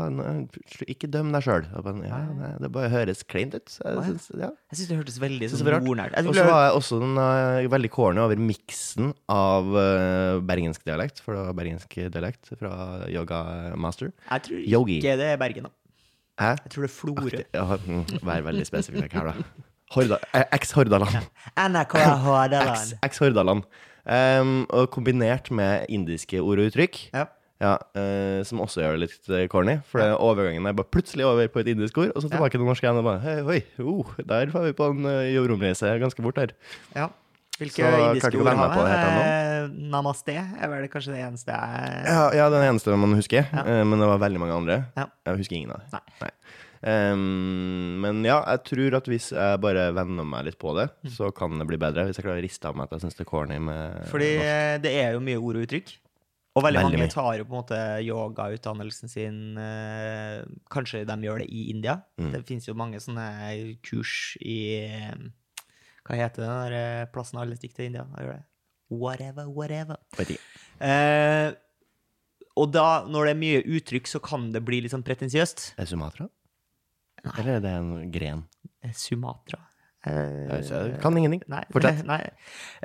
ikke 0.85 1.07
døm 1.09 1.31
deg 1.33 1.41
sjøl. 1.41 1.63
Ja, 2.05 2.19
det 2.61 2.69
bare 2.69 2.91
høres 2.93 3.23
kleint 3.25 3.55
ut. 3.57 3.71
Jeg 3.73 4.03
syns 4.05 4.27
ja. 4.37 4.51
det 4.69 4.97
hørtes 4.99 5.17
veldig 5.23 5.49
Synes 5.49 5.63
sånn 5.63 5.87
jordnært 5.87 6.13
Jeg 6.13 6.29
Og 6.29 6.37
så 6.37 6.43
var 6.45 6.67
jeg 6.67 6.75
også 6.77 6.99
den, 7.01 7.15
uh, 7.17 7.69
veldig 7.73 7.89
corny 7.95 8.21
over 8.21 8.43
miksen 8.51 9.15
av 9.33 9.71
uh, 9.73 10.43
bergensk 10.45 10.85
dialekt. 10.85 11.23
For 11.25 11.33
det 11.33 11.47
var 11.47 11.57
bergensk 11.57 11.97
dialekt 12.13 12.53
fra 12.53 12.75
Yoga 13.09 13.41
Master. 13.73 14.13
Jeg 14.29 14.45
tror 14.45 14.61
Yogi. 14.75 14.99
ikke 15.01 15.17
det 15.23 15.31
er 15.31 15.41
Bergen, 15.41 15.71
da. 15.71 15.73
Hæ? 16.35 16.51
Jeg 16.61 16.75
tror 16.75 16.85
det 16.85 16.91
er 16.91 16.95
Florø. 16.99 17.41
Ja, 17.55 17.65
mm, 17.81 18.05
Vær 18.29 18.45
veldig 18.51 18.67
spesifikk 18.69 19.17
her, 19.17 19.31
da. 19.31 19.65
Horda, 19.95 20.17
eh, 20.33 20.45
Eks-Hordaland. 20.53 21.17
NRK 21.57 21.97
Hordaland. 22.27 22.93
Eks-Hordaland. 23.05 23.65
Um, 24.05 24.65
og 24.69 24.91
kombinert 24.93 25.49
med 25.51 25.87
indiske 25.89 26.37
ord 26.41 26.61
og 26.61 26.69
uttrykk, 26.69 26.99
Ja. 27.15 27.25
ja, 27.61 27.73
uh, 27.97 28.43
som 28.45 28.61
også 28.61 28.83
gjør 28.83 28.97
det 28.99 29.03
litt 29.07 29.29
eh, 29.33 29.47
corny. 29.49 29.79
For 29.89 30.03
ja. 30.03 30.15
overgangen 30.21 30.65
er 30.69 30.77
bare 30.77 30.91
plutselig 30.93 31.25
over 31.25 31.47
på 31.49 31.63
et 31.63 31.73
indisk 31.73 31.97
ord, 31.97 32.11
og 32.15 32.21
så 32.21 32.29
tilbake 32.29 32.57
til 32.59 32.65
norsk 32.67 32.85
igjen. 32.85 33.01
Og 33.01 33.07
bare, 33.07 33.19
hei, 33.25 33.37
oi, 33.41 33.61
oh, 33.81 34.15
der 34.21 34.51
var 34.53 34.67
vi 34.67 34.75
på 34.77 34.91
en 34.93 35.05
uh, 35.09 35.47
romreise 35.49 35.95
ganske 36.01 36.21
fort 36.25 36.37
her. 36.43 36.53
ja. 36.95 37.09
Hvilke 37.55 37.79
Så 37.87 37.99
indiske 38.11 38.39
ord 38.41 38.49
har 38.51 38.73
det 38.75 38.95
det? 38.99 39.19
Eh, 39.23 39.67
Namaste 39.93 40.33
er 40.35 40.67
vel 40.67 40.89
kanskje 40.91 41.13
det 41.13 41.21
eneste 41.23 41.53
jeg 41.55 42.01
Ja, 42.11 42.25
ja, 42.35 42.47
den 42.51 42.65
eneste 42.67 42.97
man 42.99 43.15
husker. 43.15 43.47
Eh, 43.47 43.83
Men 43.87 44.01
det 44.01 44.09
var 44.09 44.19
veldig 44.19 44.41
mange 44.41 44.57
andre. 44.59 44.75
Jeg 44.97 45.37
husker 45.39 45.55
ingen 45.55 45.71
av 45.71 45.79
dem. 45.79 46.01
Nei. 46.19 46.31
Ehm, 46.85 47.99
men 48.03 48.19
ja, 48.27 48.39
jeg 48.45 48.63
tror 48.69 48.95
at 48.99 49.07
hvis 49.09 49.31
jeg 49.33 49.59
bare 49.63 49.87
venner 49.97 50.25
meg 50.27 50.45
litt 50.51 50.59
på 50.61 50.75
det, 50.77 50.89
Mm. 51.03 51.11
så 51.17 51.31
kan 51.35 51.57
det 51.57 51.67
bli 51.67 51.77
bedre. 51.81 52.05
Hvis 52.05 52.17
jeg 52.19 52.25
klarer 52.25 52.41
å 52.41 52.45
riste 52.45 52.65
av 52.69 52.75
meg 52.77 52.85
at 52.85 52.91
jeg 52.99 53.01
syns 53.05 53.15
det 53.17 53.25
er 53.25 53.31
corny 53.31 53.57
med 53.59 54.05
Fordi 54.11 54.31
norsk. 54.37 54.81
det 54.83 54.91
er 55.03 55.13
jo 55.13 55.19
mye 55.19 55.39
ord 55.41 55.55
og 55.57 55.65
uttrykk. 55.67 55.95
Og 56.55 56.63
veldig, 56.63 56.79
Veldig 56.79 56.99
mange 56.99 57.03
mye. 57.03 57.11
tar 57.11 57.33
jo 57.37 57.43
på 57.43 57.51
en 57.51 57.59
måte 57.59 57.79
yogautdannelsen 58.05 59.09
sin 59.11 59.57
eh, 59.57 60.45
Kanskje 60.71 61.01
de 61.05 61.15
gjør 61.27 61.39
det 61.43 61.49
i 61.51 61.69
India. 61.73 61.97
Mm. 62.17 62.31
Det 62.31 62.45
finnes 62.47 62.65
jo 62.69 62.73
mange 62.79 62.95
sånne 63.03 63.25
kurs 63.83 64.37
i 64.39 65.01
Hva 66.05 66.15
heter 66.15 66.45
den 66.45 66.53
der 66.71 66.75
eh, 67.01 67.05
plassen 67.11 67.39
alle 67.41 67.57
stikker 67.57 67.75
til 67.81 67.85
India? 67.89 68.05
Hva 68.05 68.23
gjør 68.23 68.37
det? 68.37 68.43
Whatever, 68.93 69.49
whatever. 69.49 69.97
Eh, 70.79 71.51
og 72.55 72.71
da, 72.71 73.03
når 73.09 73.25
det 73.25 73.31
er 73.33 73.41
mye 73.41 73.63
uttrykk, 73.65 74.07
så 74.07 74.21
kan 74.23 74.51
det 74.53 74.61
bli 74.63 74.79
litt 74.85 74.93
sånn 74.93 75.03
pretensiøst. 75.03 75.73
Er 75.81 75.89
Sumatra? 77.25 77.41
Eller 77.41 77.55
er 77.59 77.63
det 77.65 77.77
en 77.79 78.11
gren? 78.13 78.43
Eh, 78.83 78.91
Sumatra. 78.93 79.61
Eh, 80.05 80.11
Jeg 80.61 80.65
jeg 80.69 80.99
kan 81.01 81.15
ingenting. 81.17 81.41
Nei. 81.49 81.63
Fortsett. 81.73 82.03
nei. 82.11 82.19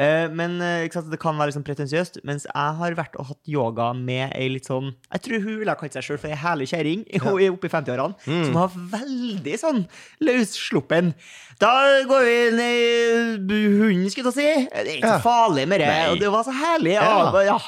Eh, 0.00 0.28
men 0.32 0.54
eh, 0.64 0.87
sant, 0.88 1.11
det 1.12 1.18
kan 1.20 1.37
være 1.37 1.52
sånn 1.52 1.66
pretensiøst. 1.66 2.23
Mens 2.25 2.47
jeg 2.49 2.76
har 2.78 2.97
vært 2.97 3.18
og 3.20 3.28
hatt 3.28 3.50
yoga 3.52 3.90
med 3.92 4.32
ei 4.38 4.47
litt 4.54 4.70
sånn 4.70 4.94
Jeg 5.12 5.20
tror 5.26 5.44
hun 5.44 5.59
ville 5.61 5.75
ha 5.75 5.76
kalt 5.76 5.99
seg 5.99 6.06
sjøl 6.06 6.20
for 6.23 6.32
ei 6.32 6.38
herlig 6.40 6.70
kjæring 6.73 7.04
hun 7.20 7.37
er 7.37 7.52
oppe 7.52 7.68
i 7.68 7.75
50-årene. 7.75 8.16
Mm. 8.25 8.47
Som 8.49 8.56
var 8.56 8.78
veldig 8.97 9.59
sånn 9.61 9.82
løssluppen. 10.25 11.12
Da 11.61 11.75
går 12.09 12.25
vi 12.30 12.38
ned 12.56 13.52
i 13.52 13.61
hunden, 13.68 14.09
skulle 14.12 14.32
jeg 14.32 14.40
si. 14.40 14.49
Det 14.73 14.80
er 14.87 14.92
ikke 14.97 15.14
så 15.18 15.23
farlig 15.28 15.68
med 15.68 15.85
det. 15.85 15.92
Og 16.14 16.20
det 16.25 16.32
var 16.32 16.49
så 16.49 16.56
herlig. 16.56 16.97
Ja. 16.97 17.44
Ja. 17.50 17.61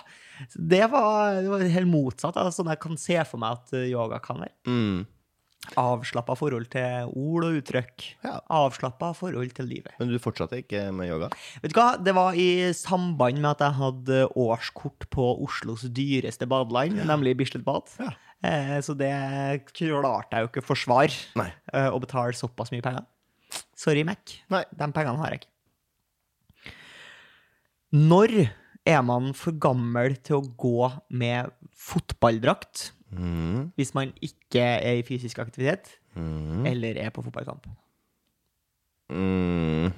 Det 0.56 0.86
var, 0.90 1.36
det 1.44 1.50
var 1.52 1.60
helt 1.76 1.86
motsatt 1.92 2.40
av 2.40 2.48
sånn 2.56 2.72
jeg 2.72 2.80
kan 2.82 2.96
se 2.98 3.20
for 3.28 3.38
meg 3.42 3.60
at 3.60 3.76
eh, 3.78 3.90
yoga 3.92 4.16
kan 4.24 4.40
være. 4.42 4.54
Mm. 4.66 5.02
Avslappa 5.78 6.34
forhold 6.36 6.66
til 6.72 7.12
ord 7.16 7.46
og 7.46 7.58
uttrykk. 7.60 8.04
Ja. 8.26 8.34
Avslappa 8.52 9.12
forhold 9.16 9.52
til 9.56 9.68
livet. 9.70 9.94
Men 10.00 10.10
du 10.10 10.18
fortsatte 10.20 10.58
ikke 10.58 10.88
med 10.94 11.08
yoga? 11.08 11.28
Vet 11.62 11.72
du 11.72 11.78
hva, 11.78 11.92
det 12.02 12.14
var 12.16 12.36
i 12.36 12.48
samband 12.76 13.38
med 13.38 13.50
at 13.54 13.62
jeg 13.64 13.78
hadde 13.78 14.18
årskort 14.42 15.06
på 15.14 15.28
Oslos 15.46 15.86
dyreste 15.94 16.48
badeland, 16.50 16.98
nemlig 17.08 17.36
Bislett 17.38 17.64
Bad. 17.64 17.94
Ja. 18.02 18.10
Eh, 18.42 18.78
så 18.82 18.96
det 18.98 19.12
klarte 19.70 20.34
jeg 20.34 20.44
jo 20.44 20.50
ikke 20.50 20.64
forsvare 20.66 21.14
eh, 21.38 21.88
å 21.88 22.00
betale 22.02 22.34
såpass 22.36 22.74
mye 22.74 22.82
penger. 22.84 23.06
Sorry, 23.78 24.02
Mac. 24.06 24.34
Nei. 24.52 24.64
De 24.74 24.88
pengene 24.90 25.20
har 25.22 25.30
jeg 25.30 25.44
ikke. 25.44 25.52
Når 28.02 28.34
er 28.88 29.02
man 29.06 29.30
for 29.36 29.54
gammel 29.62 30.16
til 30.26 30.40
å 30.40 30.46
gå 30.58 30.90
med 31.14 31.54
fotballdrakt 31.78 32.90
Mm. 33.12 33.61
Hvis 33.82 33.94
man 33.98 34.14
ikke 34.22 34.62
er 34.62 35.02
i 35.02 35.06
fysisk 35.06 35.42
aktivitet 35.42 35.98
Mm. 36.12 36.66
eller 36.68 36.98
er 37.00 37.08
på 37.08 37.22
fotballkamp? 37.24 37.64
Mm. 39.12 39.92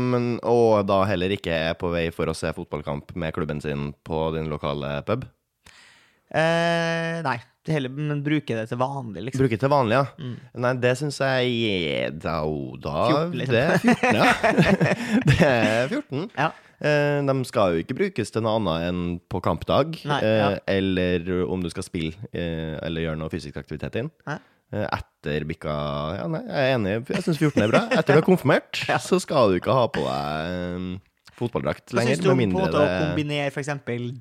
Men, 0.00 0.24
og 0.42 0.86
da 0.88 1.02
heller 1.08 1.34
ikke 1.36 1.52
er 1.52 1.76
på 1.78 1.90
vei 1.92 2.06
for 2.14 2.30
å 2.30 2.36
se 2.36 2.50
fotballkamp 2.56 3.12
med 3.20 3.34
klubben 3.36 3.60
sin 3.60 3.90
på 4.06 4.22
din 4.34 4.48
lokale 4.50 5.02
pub? 5.06 5.26
Uh, 6.30 7.20
nei, 7.26 7.36
heller, 7.68 7.92
men 7.92 8.22
bruke 8.24 8.56
det 8.56 8.64
til 8.70 8.78
vanlig, 8.80 9.26
liksom. 9.26 9.42
Bruker 9.42 9.60
til 9.60 9.70
vanlig, 9.72 9.98
ja. 9.98 10.06
Mm. 10.16 10.36
Nei, 10.64 10.72
det 10.80 10.92
syns 11.00 11.20
jeg 11.20 12.14
da, 12.22 12.38
da 12.80 12.94
14, 13.10 13.36
liksom. 13.40 13.54
Det 13.54 13.64
er 13.66 13.78
14, 13.84 14.16
ja. 14.16 14.28
det 15.28 15.38
er 15.50 15.92
14. 15.92 16.24
Ja. 16.38 16.50
Eh, 16.80 17.18
de 17.28 17.34
skal 17.44 17.74
jo 17.74 17.82
ikke 17.82 17.98
brukes 17.98 18.32
til 18.32 18.44
noe 18.46 18.56
annet 18.56 18.86
enn 18.88 19.02
på 19.28 19.42
kampdag, 19.44 19.98
Nei, 20.08 20.20
eh, 20.24 20.56
eller 20.72 21.28
om 21.44 21.60
du 21.60 21.68
skal 21.72 21.84
spille 21.84 22.16
eh, 22.32 22.78
eller 22.80 23.04
gjøre 23.04 23.20
noe 23.20 23.32
fysisk 23.32 23.60
aktivitet 23.60 24.00
inn. 24.00 24.08
Nei. 24.30 24.38
Eh, 24.70 24.86
etter 24.86 25.44
bikka 25.50 25.76
Ja, 26.14 26.24
nei, 26.30 26.40
jeg 26.46 26.64
er 26.70 26.76
enig. 26.78 26.96
Jeg 27.10 27.26
syns 27.26 27.42
14 27.42 27.64
er 27.66 27.72
bra. 27.72 27.84
Etter 27.90 28.16
du 28.16 28.22
er 28.22 28.26
konfirmert, 28.26 28.80
så 29.10 29.20
skal 29.20 29.52
du 29.52 29.60
ikke 29.60 29.76
ha 29.76 29.84
på 29.92 30.06
deg 30.06 30.98
fotballdrakt 31.40 31.88
fotballdrakt 31.88 31.92
Hva 31.94 32.02
lenger. 32.02 32.16
syns 32.16 32.24
du 32.24 32.30
om 32.32 32.40
på 32.40 32.48
måte 32.52 32.76
å 32.80 32.84
det 32.84 32.98
kombinere 33.00 33.52
f.eks. 33.52 33.70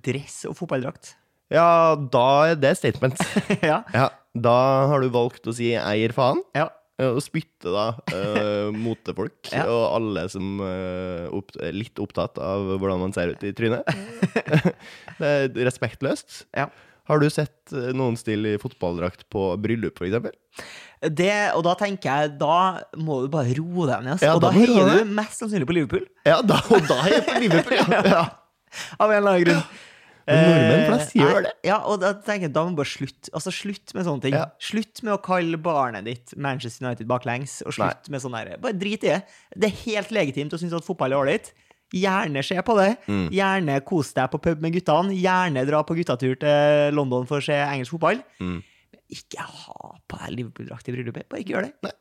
dress 0.06 0.38
og 0.50 0.56
fotballdrakt? 0.60 1.14
Ja, 1.50 1.96
da 1.98 2.26
er 2.52 2.60
det 2.62 2.76
statement. 2.78 3.18
ja. 3.72 3.80
Ja, 3.96 4.10
da 4.38 4.58
har 4.92 5.02
du 5.02 5.10
valgt 5.14 5.48
å 5.50 5.54
si 5.56 5.72
'eier 5.76 6.14
faen'. 6.16 6.44
ja. 6.56 6.70
Eh, 7.00 7.08
Og 7.16 7.22
spytte 7.24 7.72
da 7.72 7.86
uh, 8.18 8.72
motefolk 8.76 9.54
Ja. 9.54 9.64
og 9.72 9.86
alle 9.96 10.26
som 10.30 10.60
uh, 10.60 11.30
opp, 11.32 11.54
er 11.64 11.72
litt 11.72 11.96
opptatt 12.04 12.36
av 12.44 12.76
hvordan 12.76 13.00
man 13.00 13.14
ser 13.16 13.32
ut 13.32 13.44
i 13.48 13.54
trynet. 13.56 13.88
det 15.20 15.30
er 15.32 15.48
respektløst. 15.64 16.44
Ja. 16.56 16.68
Har 17.10 17.18
du 17.24 17.26
sett 17.34 17.72
eh, 17.74 17.90
noen 17.98 18.14
stille 18.20 18.52
i 18.54 18.60
fotballdrakt 18.62 19.24
på 19.34 19.48
bryllup, 19.64 19.98
eksempel? 20.06 20.36
Det, 21.02 21.32
og 21.56 21.64
da 21.66 21.74
tenker 21.80 22.12
jeg, 22.12 22.34
da 22.38 22.84
må 23.00 23.22
du 23.24 23.32
bare 23.34 23.56
roe 23.58 23.88
deg 23.90 24.04
ned. 24.06 24.22
Ja, 24.22 24.36
og 24.36 24.44
da 24.44 24.52
da 24.52 24.60
heier 24.60 24.92
du 25.00 25.16
mest 25.18 25.40
sannsynlig 25.42 25.66
på 25.72 25.74
Liverpool. 25.80 26.06
Ja, 26.28 26.42
da, 26.46 26.60
og 26.70 26.84
da 26.86 27.00
heier 27.08 27.18
jeg 27.24 27.26
på 27.32 27.40
Liverpool, 27.48 27.80
ja. 27.80 28.04
ja. 28.12 28.22
Av 29.02 29.10
en 29.10 29.18
eller 29.24 29.32
annen 29.40 29.48
grunn. 29.48 29.64
Men 30.30 30.46
nordmenn 30.46 30.84
flest 30.88 31.16
Eh, 31.16 31.22
gjør 31.24 31.46
det. 31.48 31.54
Ja, 31.66 31.78
og 31.90 32.00
da 32.04 32.12
tenker 32.14 32.48
jeg, 32.48 32.54
da 32.54 32.64
må 32.68 32.76
bare 32.78 32.90
slutte. 32.90 33.32
Altså, 33.34 33.54
slutt 33.56 33.94
med 33.98 34.06
sånne 34.06 34.26
ting. 34.26 34.36
Ja. 34.38 34.46
Slutt 34.62 35.02
med 35.06 35.16
å 35.16 35.22
kalle 35.26 35.58
barnet 35.66 36.06
ditt 36.06 36.36
Manchester 36.38 36.86
United 36.86 37.10
baklengs, 37.10 37.60
og 37.66 37.74
slutt 37.76 38.10
med 38.14 38.22
sånn 38.24 38.38
der. 38.38 38.54
Bare 38.62 38.78
drit 38.78 39.04
i 39.08 39.14
det. 39.16 39.24
Det 39.58 39.72
er 39.72 39.82
helt 39.88 40.14
legitimt 40.14 40.54
å 40.54 40.62
synes 40.62 40.78
at 40.78 40.86
fotball 40.88 41.16
er 41.16 41.22
ålreit. 41.24 41.52
Gjerne 41.96 42.44
se 42.46 42.60
på 42.62 42.76
det. 42.78 42.92
Mm. 43.10 43.24
Gjerne 43.34 43.80
kos 43.88 44.12
deg 44.14 44.30
på 44.30 44.42
pub 44.46 44.62
med 44.62 44.76
guttene. 44.76 45.16
Gjerne 45.18 45.66
dra 45.66 45.82
på 45.84 45.98
guttatur 45.98 46.36
til 46.38 46.94
London 46.94 47.26
for 47.30 47.42
å 47.42 47.46
se 47.48 47.58
engelsk 47.58 47.96
fotball. 47.96 48.22
Mm. 48.38 48.60
Men 48.62 49.02
ikke 49.18 49.42
ha 49.42 49.96
på 50.06 50.20
deg 50.22 50.36
Liverpool-drakt 50.38 50.92
i 50.92 50.94
bryllupet. 50.94 51.26
Bare 51.32 51.42
ikke 51.42 51.56
gjør 51.56 51.66
det. 51.66 51.74
Nei. 51.88 51.96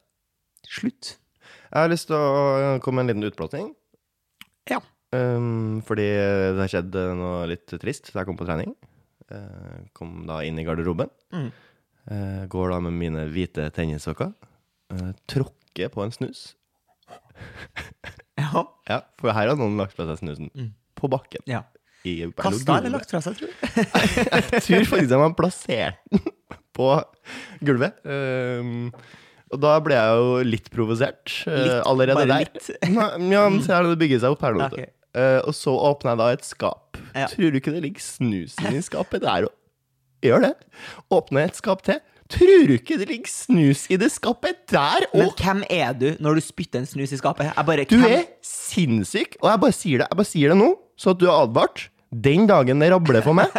Slutt. 0.68 1.14
Jeg 1.72 1.80
har 1.80 1.88
lyst 1.88 2.10
til 2.10 2.20
å 2.20 2.76
komme 2.84 3.00
med 3.00 3.08
en 3.08 3.14
liten 3.14 3.30
utblåsning. 3.32 3.72
Ja. 4.68 4.82
Um, 5.14 5.78
fordi 5.88 6.04
det 6.04 6.60
har 6.60 6.68
skjedd 6.68 6.96
eh, 7.00 7.14
noe 7.16 7.46
litt 7.48 7.72
trist 7.80 8.10
da 8.12 8.20
jeg 8.20 8.28
kom 8.28 8.36
på 8.36 8.48
trening. 8.48 8.74
Uh, 9.32 9.86
kom 9.96 10.22
da 10.28 10.42
inn 10.44 10.60
i 10.60 10.64
garderoben. 10.66 11.10
Mm. 11.32 11.48
Uh, 12.08 12.42
går 12.52 12.74
da 12.74 12.80
med 12.84 12.96
mine 12.96 13.24
hvite 13.32 13.68
tennissokker. 13.76 14.34
Uh, 14.92 15.10
tråkker 15.28 15.90
på 15.92 16.04
en 16.04 16.12
snus. 16.14 16.50
Ja. 18.38 18.62
Ja, 18.88 19.00
for 19.20 19.32
her 19.34 19.50
har 19.50 19.58
noen 19.58 19.76
lagt 19.80 19.96
fra 19.96 20.06
seg 20.10 20.20
snusen. 20.22 20.52
Mm. 20.54 20.72
På 20.98 21.10
bakken. 21.12 21.44
ja. 21.48 21.64
I 22.06 22.28
Kasta 22.38 22.76
eller 22.78 22.92
lagt 22.94 23.10
fra 23.10 23.18
seg, 23.20 23.34
tror 23.40 23.50
du? 23.50 23.54
Jeg 24.54 24.60
tror 24.62 24.84
faktisk 24.86 25.14
at 25.16 25.18
man 25.18 25.32
plasserte 25.36 25.98
den 26.14 26.22
på 26.78 26.86
gulvet. 27.66 27.98
Um, 28.06 28.92
og 29.50 29.58
da 29.64 29.72
ble 29.82 29.96
jeg 29.96 30.20
jo 30.20 30.28
litt 30.46 30.68
provosert 30.70 31.32
uh, 31.48 31.56
Litt, 31.58 31.74
allerede 31.90 32.22
der. 32.30 32.44
litt. 32.46 32.70
Ja, 32.86 33.42
men 33.50 33.58
se 33.64 33.74
her, 33.74 33.88
det 33.90 33.98
bygger 33.98 34.22
seg 34.22 34.36
opp 34.36 34.46
her 34.46 34.54
nå. 34.54 34.68
vet 34.76 34.94
Eh, 35.16 35.40
og 35.48 35.54
så 35.56 35.72
åpner 35.72 36.12
jeg 36.12 36.18
da 36.20 36.26
et 36.36 36.44
skap. 36.44 36.98
Ja. 37.16 37.26
Tror 37.32 37.50
du 37.50 37.56
ikke 37.60 37.72
det 37.72 37.82
ligger 37.86 38.00
snus 38.04 38.56
inni 38.60 38.82
skapet? 38.90 39.22
Det 39.24 39.30
er 39.32 39.46
jo 39.48 39.54
Gjør 40.26 40.40
det. 40.48 40.54
Åpner 41.14 41.44
et 41.46 41.54
skap 41.56 41.82
til. 41.86 42.00
Tror 42.28 42.66
du 42.68 42.72
ikke 42.74 42.96
det 43.00 43.06
ligger 43.08 43.30
snus 43.30 43.86
i 43.88 43.96
det 43.96 44.10
skapet 44.12 44.58
der 44.68 45.06
Men 45.14 45.30
hvem 45.38 45.62
er 45.72 45.94
du 45.96 46.08
når 46.20 46.34
du 46.36 46.40
spytter 46.44 46.82
en 46.82 46.88
snus 46.90 47.14
i 47.14 47.18
skapet? 47.20 47.46
Jeg 47.56 47.64
bare, 47.70 47.84
Du 47.88 47.96
hvem- 47.96 48.18
er 48.18 48.24
sinnssyk, 48.44 49.36
og 49.40 49.48
jeg 49.52 49.60
bare 49.62 49.72
sier 49.78 49.98
det 50.02 50.08
Jeg 50.10 50.18
bare 50.20 50.28
sier 50.28 50.52
det 50.52 50.58
nå, 50.58 50.68
så 50.98 51.14
at 51.14 51.20
du 51.22 51.26
er 51.30 51.38
advart. 51.46 51.86
Den 52.08 52.46
dagen 52.48 52.80
det 52.80 52.88
rabler 52.88 53.20
for 53.20 53.36
meg, 53.36 53.52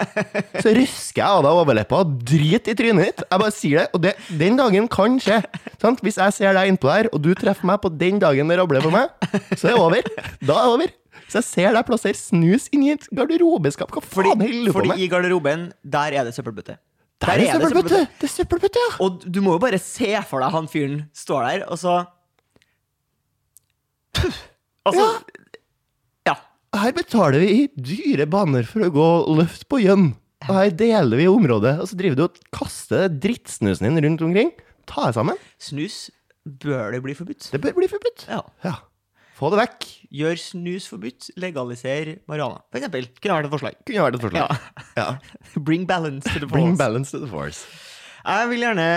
så 0.57 0.71
røsker 0.73 1.21
jeg 1.21 1.27
av 1.29 1.43
deg 1.45 1.57
overleppa 1.61 1.99
og 2.01 2.15
driter 2.25 2.73
i 2.73 2.77
trynet 2.79 3.05
ditt. 3.05 3.19
Jeg 3.27 3.41
bare 3.43 3.53
sier 3.53 3.83
det, 3.83 3.87
og 3.93 4.01
det, 4.01 4.13
den 4.39 4.57
dagen 4.57 4.87
kan 4.89 5.19
skje. 5.21 5.37
Sant? 5.81 6.01
Hvis 6.01 6.17
jeg 6.17 6.33
ser 6.33 6.57
deg 6.57 6.71
innpå 6.71 6.89
der, 6.89 7.11
og 7.13 7.21
du 7.21 7.29
treffer 7.37 7.69
meg 7.69 7.77
på 7.83 7.91
den 7.93 8.17
dagen 8.23 8.49
det 8.49 8.57
rabler 8.57 8.81
for 8.81 8.95
meg, 8.95 9.13
så 9.53 9.69
er 9.69 9.75
det 9.75 9.83
over. 9.83 10.09
Da 10.41 10.55
er 10.57 10.65
det 10.65 10.73
over. 10.73 10.95
Så 11.29 11.37
jeg 11.43 11.45
ser 11.45 11.75
deg 11.77 11.85
plassere 11.85 12.17
snus 12.17 12.65
inni 12.73 12.89
et 12.95 13.05
garderobeskap. 13.13 13.91
Hva 13.93 14.01
Fordi, 14.01 14.31
faen 14.33 14.41
holder 14.41 14.65
du 14.65 14.73
på 14.73 14.81
med? 14.81 14.93
fordi 14.95 15.05
i 15.05 15.09
garderoben, 15.13 15.67
der 15.97 16.17
er 16.17 16.25
det 16.25 16.33
søppelbøtte. 16.33 16.79
Der 17.21 17.35
er 17.35 17.51
søppelbøtte! 17.53 17.99
Det 18.17 18.25
er 18.25 18.33
søppelbøtte, 18.33 18.81
ja! 18.81 18.91
Og 19.05 19.21
du 19.29 19.41
må 19.45 19.53
jo 19.57 19.61
bare 19.61 19.77
se 19.83 20.09
for 20.25 20.41
deg 20.41 20.55
han 20.57 20.69
fyren 20.71 21.03
står 21.13 21.45
der, 21.51 21.67
og 21.69 21.77
så 21.83 21.99
Altså 24.89 25.03
Ja. 25.05 25.09
Her 26.79 26.93
betaler 26.95 27.41
vi 27.43 27.47
i 27.51 27.63
dyre 27.75 28.25
baner 28.29 28.63
for 28.67 28.85
å 28.85 28.91
gå 28.93 29.07
løft 29.39 29.65
på 29.71 29.81
gjønn. 29.83 30.13
Og 30.47 30.53
her 30.55 30.69
deler 30.79 31.19
vi 31.19 31.25
området, 31.27 31.73
og 31.81 31.89
så 31.89 31.97
driver 31.99 32.15
du 32.15 32.21
og 32.29 32.37
kaster 32.55 33.09
drittsnusen 33.11 33.89
din 33.89 33.99
rundt 34.05 34.21
omkring. 34.23 34.53
Ta 34.87 35.09
deg 35.09 35.17
sammen. 35.17 35.41
Snus 35.59 36.05
bør 36.47 36.93
det 36.95 37.01
bli 37.03 37.15
forbudt. 37.17 37.49
Det 37.51 37.59
bør 37.61 37.75
bli 37.81 37.89
forbudt. 37.91 38.23
Ja. 38.31 38.39
Ja. 38.63 38.77
Få 39.35 39.51
det 39.51 39.59
vekk. 39.59 39.87
Gjør 40.21 40.39
snus 40.39 40.87
forbudt, 40.91 41.29
legaliser 41.39 42.13
marihuana. 42.31 42.63
For 42.71 42.79
eksempel. 42.79 43.09
Kunne 43.19 43.37
vært 43.37 43.49
et 43.49 43.53
forslag. 43.57 43.79
Kunne 43.87 44.05
vært 44.07 44.17
et 44.19 44.25
forslag. 44.25 44.67
Ja. 44.99 45.07
Bring 45.69 45.85
balance 45.87 46.31
to 46.31 46.39
the 46.39 46.47
force. 46.47 46.55
Bring 46.55 46.79
balance 46.79 47.11
to 47.15 47.21
the 47.23 47.29
force. 47.31 47.65
Jeg 48.23 48.49
vil 48.51 48.65
gjerne 48.67 48.87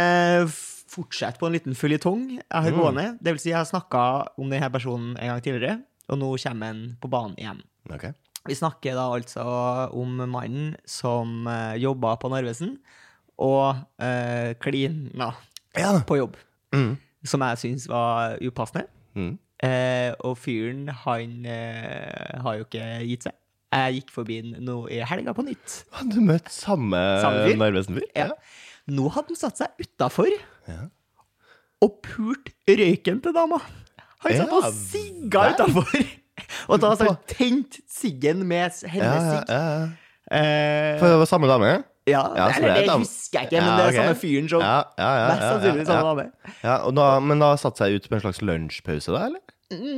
fortsette 0.93 1.41
på 1.41 1.49
en 1.49 1.55
liten 1.57 1.77
føljetong 1.79 2.25
jeg 2.37 2.47
har 2.53 2.75
gående. 2.79 3.07
Det 3.23 3.35
vil 3.35 3.43
si, 3.43 3.51
jeg 3.51 3.59
har 3.59 3.69
snakka 3.69 4.03
om 4.39 4.51
denne 4.53 4.71
personen 4.75 5.17
en 5.17 5.33
gang 5.35 5.43
tidligere. 5.43 5.79
og 6.13 6.19
nå 6.21 6.33
kommer 6.43 6.67
han 6.73 6.81
på 7.01 7.09
banen 7.09 7.39
igjen. 7.41 7.63
Ok. 7.95 8.09
Vi 8.49 8.57
snakker 8.59 8.97
da 8.99 9.05
altså 9.15 9.43
om 9.95 10.17
mannen 10.33 10.73
som 10.89 11.47
uh, 11.47 11.75
jobba 11.79 12.17
på 12.19 12.31
Narvesen, 12.33 12.77
og 13.39 13.77
uh, 14.03 14.51
klina 14.63 15.31
Ja. 15.79 15.93
på 16.09 16.17
jobb. 16.19 16.37
Mm. 16.75 16.97
Som 17.25 17.45
jeg 17.47 17.61
syns 17.63 17.87
var 17.91 18.37
upassende. 18.43 18.89
Mm. 19.15 19.37
Uh, 19.63 20.11
og 20.27 20.35
fyren, 20.43 20.89
han 21.05 21.37
uh, 21.47 22.41
har 22.43 22.59
jo 22.59 22.65
ikke 22.67 22.87
gitt 23.07 23.29
seg. 23.29 23.37
Jeg 23.73 23.95
gikk 24.01 24.11
forbi 24.13 24.41
den 24.45 24.65
nå 24.67 24.75
i 24.93 24.99
helga 25.07 25.33
på 25.33 25.45
nytt. 25.47 25.79
Du 26.13 26.19
møtt 26.21 26.51
samme, 26.53 26.99
Samme 27.23 27.47
fyr? 27.47 27.57
Narvesen-fyr? 27.63 28.09
Ja. 28.19 28.27
Nå 28.91 29.07
hadde 29.15 29.33
han 29.33 29.39
satt 29.39 29.63
seg 29.63 29.79
utafor 29.81 30.29
Ja. 30.69 30.89
og 31.83 31.95
pult 32.05 32.51
røyken 32.69 33.23
til 33.25 33.33
dama. 33.35 33.63
Han 34.27 34.37
satt 34.37 34.53
og 34.53 34.67
Ja, 34.67 34.73
sigga 34.75 35.47
utafor. 35.55 36.03
Og 36.69 36.81
da 36.81 36.95
han 36.97 37.17
tent 37.29 37.81
siggen 37.91 38.45
med 38.49 38.71
s- 38.73 38.83
Ja, 38.85 38.89
hennes 38.95 39.49
ja, 39.49 39.63
ja. 39.63 39.89
Eh, 40.33 40.99
For 41.01 41.07
det 41.11 41.19
var 41.19 41.27
samme 41.29 41.49
dame? 41.51 41.73
ja, 42.07 42.23
ja, 42.35 42.47
eller 42.57 42.75
det 42.75 42.87
det 42.89 42.95
husker 42.99 43.39
jeg 43.41 43.49
ikke, 43.51 43.61
men 43.61 43.69
Ja, 43.69 43.77
det 43.77 43.85
er 43.95 43.99
samme 44.03 44.15
fyren 44.19 44.49
som 44.51 44.61
Ja, 44.65 44.79
ja, 44.99 45.11
ja. 45.19 45.27
Mest 45.29 45.43
sannsynlig 45.43 45.83
ja, 45.83 45.85
samme 45.85 45.99
ja, 45.99 46.15
dame. 46.15 46.55
ja. 46.65 46.77
og 46.87 46.95
da, 46.97 47.07
Men 47.21 47.39
da 47.45 47.51
satte 47.61 47.79
seg 47.85 47.95
ut 47.99 48.09
på 48.09 48.15
en 48.17 48.21
slags 48.25 48.41
lunsjpause, 48.43 49.13
da, 49.13 49.27
eller? 49.27 49.41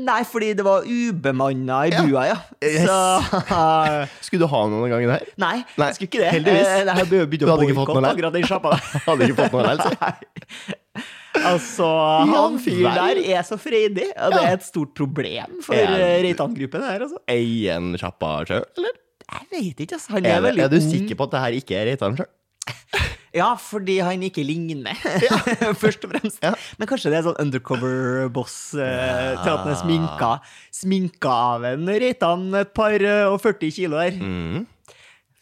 Nei, 0.04 0.20
fordi 0.28 0.52
det 0.58 0.64
var 0.66 0.84
ubemanna 0.86 1.80
i 1.88 1.92
bua, 1.96 2.24
ja. 2.28 2.36
Yes. 2.62 2.84
Så 2.86 3.58
Skulle 4.28 4.44
du 4.44 4.48
ha 4.52 4.60
noen 4.70 4.92
gangen 4.92 5.10
her? 5.14 5.24
Nei, 5.40 5.56
Nei, 5.76 5.88
jeg 5.90 5.96
skulle 5.98 6.10
ikke 6.12 6.22
det. 6.22 6.30
heldigvis. 6.36 6.70
Nei, 6.88 6.96
Jeg 7.00 7.10
Du 7.42 7.46
hadde 7.50 7.66
ikke 7.68 7.76
fått 7.80 7.92
noe 7.94 8.04
lær? 8.04 8.14
akkurat 8.14 8.36
den 8.38 8.46
sjappa. 8.48 8.74
Hadde 9.08 9.28
ikke 9.28 9.38
fått 9.42 9.56
noe 9.56 9.66
lær. 9.68 9.84
Nei. 10.04 11.04
Altså, 11.44 11.86
han 12.30 12.60
fyren 12.62 12.94
der 12.94 13.18
er 13.34 13.42
så 13.42 13.56
freidig, 13.58 14.06
og 14.14 14.36
det 14.36 14.42
er 14.46 14.52
et 14.54 14.66
stort 14.66 14.92
problem 14.94 15.56
for 15.66 15.74
uh, 15.74 16.04
Reitan-gruppen 16.22 16.84
her, 16.86 17.02
Eier 17.34 17.74
han 17.80 17.88
sjappa 17.98 18.36
sjøl, 18.46 18.62
eller? 18.78 19.00
Jeg 19.24 19.48
vet 19.50 19.82
ikke, 19.82 19.96
altså. 19.98 20.12
Han 20.14 20.28
Er, 20.28 20.36
er 20.38 20.44
veldig 20.44 20.62
er 20.68 20.70
du 20.70 20.78
sikker 20.84 21.18
på 21.18 21.26
at 21.26 21.34
det 21.34 21.40
her 21.42 21.56
ikke 21.58 21.76
er 21.80 21.88
Reitan 21.90 22.14
sjøl? 22.20 22.30
Ja, 23.34 23.48
fordi 23.58 23.96
han 23.98 24.22
ikke 24.22 24.44
ligner, 24.46 24.94
først 25.82 26.04
og 26.06 26.12
fremst. 26.12 26.38
Ja. 26.38 26.52
Men 26.78 26.86
kanskje 26.86 27.10
det 27.10 27.18
er 27.18 27.26
sånn 27.26 27.40
undercover 27.42 28.28
boss 28.30 28.58
eh, 28.78 29.32
til 29.40 29.50
at 29.50 29.64
han 29.64 29.72
er 29.72 29.80
sminka, 29.80 30.28
sminka 30.70 31.32
av 31.56 31.66
en 31.72 31.90
Reitan 31.90 32.46
et 32.60 32.70
par 32.78 32.94
eh, 32.94 33.24
og 33.26 33.40
40 33.42 33.74
kilo 33.74 33.98
der. 33.98 34.14
Mm. 34.14 34.62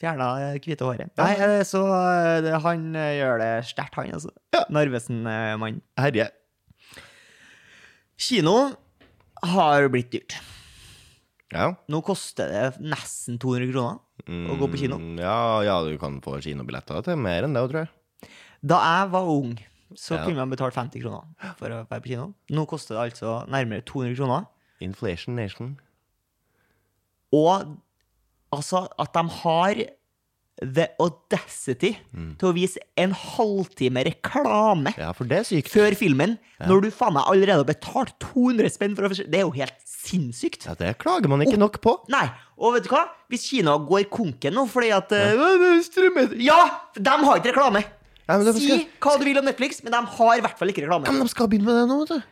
Fjerna 0.00 0.30
det 0.40 0.62
hvite 0.64 0.88
håret. 0.88 1.12
Nei, 1.20 1.34
eh, 1.36 1.58
så 1.68 1.84
det, 2.42 2.56
han 2.64 2.88
eh, 2.96 3.18
gjør 3.20 3.44
det 3.44 3.50
sterkt, 3.68 4.00
han, 4.00 4.14
altså. 4.16 4.32
Ja. 4.56 4.64
Narvesen-mann. 4.72 5.82
Herje. 6.00 6.30
Kino 8.16 8.56
har 9.52 9.92
blitt 9.92 10.14
dyrt. 10.16 10.40
Ja. 11.52 11.66
Nå 11.92 12.00
koster 12.06 12.48
det 12.48 12.80
nesten 12.80 13.36
200 13.42 13.68
kroner 13.72 13.98
å 14.52 14.56
gå 14.58 14.68
på 14.72 14.78
kino. 14.80 14.96
Mm, 14.98 15.18
Ja, 15.20 15.60
ja, 15.66 15.74
du 15.84 15.98
kan 16.00 16.20
få 16.24 16.38
kinobilletter 16.40 17.02
til 17.04 17.16
mer 17.20 17.44
enn 17.44 17.52
det, 17.56 17.64
tror 17.68 17.82
jeg. 17.84 18.30
Da 18.64 18.78
jeg 18.80 19.10
var 19.12 19.28
ung, 19.28 19.56
så 19.94 20.16
Ja. 20.16 20.24
kunne 20.24 20.36
man 20.40 20.50
betalt 20.50 20.72
50 20.74 21.02
kroner 21.02 21.54
for 21.58 21.68
å 21.68 21.84
være 21.86 22.00
på 22.00 22.08
kino. 22.14 22.34
Nå 22.50 22.64
koster 22.66 22.94
det 22.96 23.12
altså 23.12 23.46
nærmere 23.50 23.82
200 23.84 24.16
kroner. 24.16 24.46
Inflation 24.80 25.36
Nation. 25.36 25.78
Og 27.32 27.76
altså 28.52 28.88
at 28.98 29.12
de 29.12 29.22
har 29.42 29.74
the 30.62 30.86
audacity 31.02 31.96
til 32.38 32.48
å 32.48 32.52
vise 32.54 32.78
en 33.00 33.10
halvtime 33.16 34.04
reklame 34.06 34.92
Ja, 34.98 35.10
for 35.16 35.26
det 35.28 35.40
er 35.40 35.46
sykt. 35.48 35.70
før 35.72 35.96
filmen, 35.98 36.36
når 36.62 36.84
du 36.84 36.90
faen 36.94 37.16
meg 37.16 37.26
allerede 37.26 37.62
har 37.64 37.68
betalt 37.68 38.14
200 38.22 38.70
spenn 38.70 38.94
for 38.94 39.08
å 39.08 39.10
Det 39.12 39.40
er 39.40 39.42
jo 39.46 39.50
helt 39.56 39.74
sinnssykt. 39.86 40.66
Ja, 40.68 40.74
det 40.78 40.96
klager 41.02 41.28
man 41.28 41.42
ikke 41.44 41.58
nok 41.58 41.80
på. 41.82 41.96
Nei, 42.12 42.26
og 42.58 42.74
vet 42.76 42.86
du 42.86 42.90
hva? 42.94 43.04
Hvis 43.32 43.48
Kina 43.50 43.74
går 43.78 44.06
konken 44.12 44.54
nå 44.54 44.66
fordi 44.70 44.92
at 44.94 45.10
Ja, 45.10 45.32
«Øh, 45.34 46.38
Ja! 46.42 46.60
De 46.94 47.10
har 47.10 47.40
ikke 47.40 47.52
reklame! 47.54 47.84
Ja, 48.28 48.38
men 48.38 48.52
Si 48.54 48.86
hva 49.02 49.18
du 49.18 49.24
vil 49.26 49.38
om 49.38 49.44
Netflix, 49.44 49.82
men 49.82 49.92
de 49.92 49.98
har 49.98 50.36
i 50.38 50.40
hvert 50.44 50.58
fall 50.58 50.68
ikke 50.70 50.84
reklame. 50.86 51.10
men 51.10 51.20
de 51.26 51.28
skal 51.28 51.48
begynne 51.48 51.66
med 51.66 51.74
det 51.80 51.88
nå, 51.90 51.98
vet 52.04 52.14
du. 52.20 52.22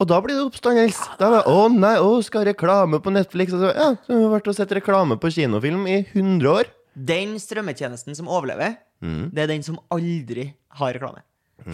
Og 0.00 0.08
da 0.10 0.20
blir 0.20 0.34
det 0.34 0.42
oppstandelse. 0.48 1.18
Da 1.18 1.26
er 1.28 1.34
det, 1.36 1.42
Å 1.46 1.68
nei, 1.70 1.94
å, 2.02 2.22
skal 2.26 2.44
reklame 2.48 2.98
på 3.02 3.12
Netflix. 3.14 3.52
Altså, 3.54 3.70
ja, 3.74 3.90
så 3.94 4.10
har 4.14 4.22
vi 4.24 4.30
vært 4.32 4.48
og 4.50 4.56
sett 4.58 4.72
reklame 4.74 5.18
på 5.22 5.30
kinofilm 5.30 5.84
i 5.86 6.00
100 6.12 6.50
år. 6.50 6.70
Den 6.94 7.36
strømmetjenesten 7.42 8.14
som 8.16 8.28
overlever, 8.30 8.76
Mm. 9.04 9.30
det 9.34 9.42
er 9.42 9.46
den 9.50 9.62
som 9.62 9.76
aldri 9.92 10.54
har 10.78 10.94
reklame. 10.94 11.20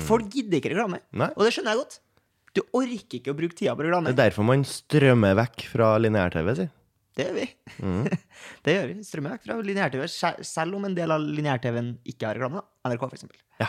Folk 0.06 0.30
gidder 0.32 0.58
ikke 0.58 0.70
reklame, 0.72 0.98
Nei. 1.12 1.28
og 1.36 1.44
det 1.44 1.52
skjønner 1.54 1.74
jeg 1.76 1.80
godt. 1.84 1.98
Du 2.54 2.60
orker 2.74 3.18
ikke 3.20 3.30
å 3.30 3.36
bruke 3.38 3.54
tida 3.54 3.74
på 3.76 3.84
reklame. 3.86 4.10
Det 4.10 4.18
er 4.18 4.30
derfor 4.30 4.44
man 4.44 4.64
strømmer 4.66 5.36
vekk 5.38 5.66
fra 5.70 5.92
lineær-TV, 6.02 6.54
si. 6.56 6.66
Det 7.16 7.26
gjør 7.26 7.34
vi. 7.36 7.46
Mm. 7.82 8.04
det 8.64 8.74
gjør 8.74 8.86
vi. 8.90 8.96
Strømmer 9.06 9.36
vekk 9.36 9.44
fra 9.46 9.58
lineær-TV, 9.62 10.08
selv 10.42 10.74
om 10.74 10.84
en 10.88 10.94
del 10.98 11.10
av 11.14 11.20
lineær-TV-en 11.22 11.92
ikke 12.10 12.26
har 12.26 12.34
reklame. 12.40 12.62
da. 12.64 12.90
NRK, 12.90 13.00
for 13.06 13.16
eksempel. 13.20 13.38
Ja. 13.60 13.68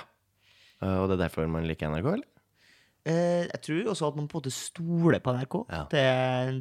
Og 0.81 1.09
det 1.11 1.19
er 1.19 1.23
derfor 1.27 1.47
man 1.51 1.67
liker 1.69 1.91
NRK, 1.91 2.07
eller? 2.15 2.27
Eh, 3.01 3.47
jeg 3.49 3.61
tror 3.65 3.87
også 3.95 4.09
at 4.11 4.17
man 4.19 4.27
på 4.29 4.37
en 4.37 4.43
måte 4.43 4.53
stoler 4.53 5.21
på 5.23 5.33
NRK. 5.33 5.55
Ja. 5.73 5.81
Det, 5.89 6.01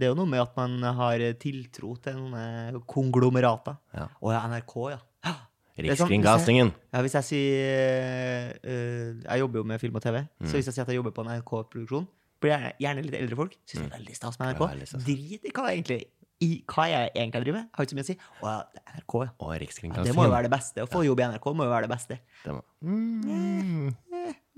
det 0.01 0.07
er 0.09 0.13
jo 0.15 0.19
noe 0.23 0.31
med 0.31 0.41
at 0.41 0.55
man 0.57 0.79
har 0.97 1.21
tiltro 1.43 1.95
til 2.01 2.17
noen 2.17 2.37
eh, 2.41 2.79
konglomerater. 2.89 3.77
Ja. 3.97 4.07
Å 4.21 4.33
ja, 4.33 4.45
NRK, 4.55 4.77
ja. 4.95 5.01
ja. 5.29 5.35
Er 5.81 5.91
sånn, 5.97 6.09
Rikskringkastingen. 6.11 6.73
Ja, 6.93 7.01
hvis 7.05 7.15
jeg 7.17 7.25
sier 7.29 8.51
eh, 8.69 9.13
Jeg 9.25 9.41
jobber 9.41 9.63
jo 9.63 9.69
med 9.69 9.81
film 9.81 9.97
og 9.97 10.03
TV, 10.05 10.23
Mm. 10.41 10.49
så 10.49 10.57
hvis 10.59 10.69
jeg 10.71 10.77
sier 10.77 10.85
at 10.85 10.93
jeg 10.93 10.99
jobber 11.01 11.15
på 11.17 11.25
en 11.25 11.31
NRK-produksjon, 11.37 12.09
blir 12.41 12.53
jeg 12.57 12.73
gjerne 12.87 13.05
litt 13.05 13.19
eldre 13.21 13.37
folk. 13.37 13.55
Syns 13.69 13.85
det 13.85 13.87
er 13.91 13.95
veldig 13.99 14.17
stas 14.17 14.41
med 14.41 14.55
NRK. 14.55 14.65
Mm. 14.65 14.81
Ja. 14.81 15.03
Drit 15.11 15.45
i 15.45 15.55
hva 15.57 15.69
jeg 15.69 15.81
egentlig 15.81 16.01
i 16.41 16.51
hva 16.73 16.87
jeg 16.89 17.11
egentlig 17.13 17.43
driver 17.45 17.59
med. 17.59 17.69
Har 17.77 17.85
ikke 17.85 17.93
så 17.93 17.97
mye 17.99 18.07
å 18.07 18.09
si. 18.09 18.15
Å 18.41 18.49
ja, 18.49 18.61
det 18.73 18.81
er 18.81 18.95
NRK, 18.97 19.17
ja. 19.21 19.33
Å, 19.37 19.49
ja. 19.53 20.05
Det 20.09 20.15
må 20.17 20.25
jo 20.25 20.33
være 20.33 20.49
det 20.49 20.53
beste. 20.55 20.85
Å 20.87 20.89
få 20.89 21.03
jobb 21.05 21.21
i 21.21 21.27
NRK 21.35 21.49
må 21.53 21.67
jo 21.69 21.73
være 21.75 21.85
det 21.85 21.93
beste. 21.93 22.17
Det 22.47 22.55
må. 22.57 22.63
Mm. 22.81 23.91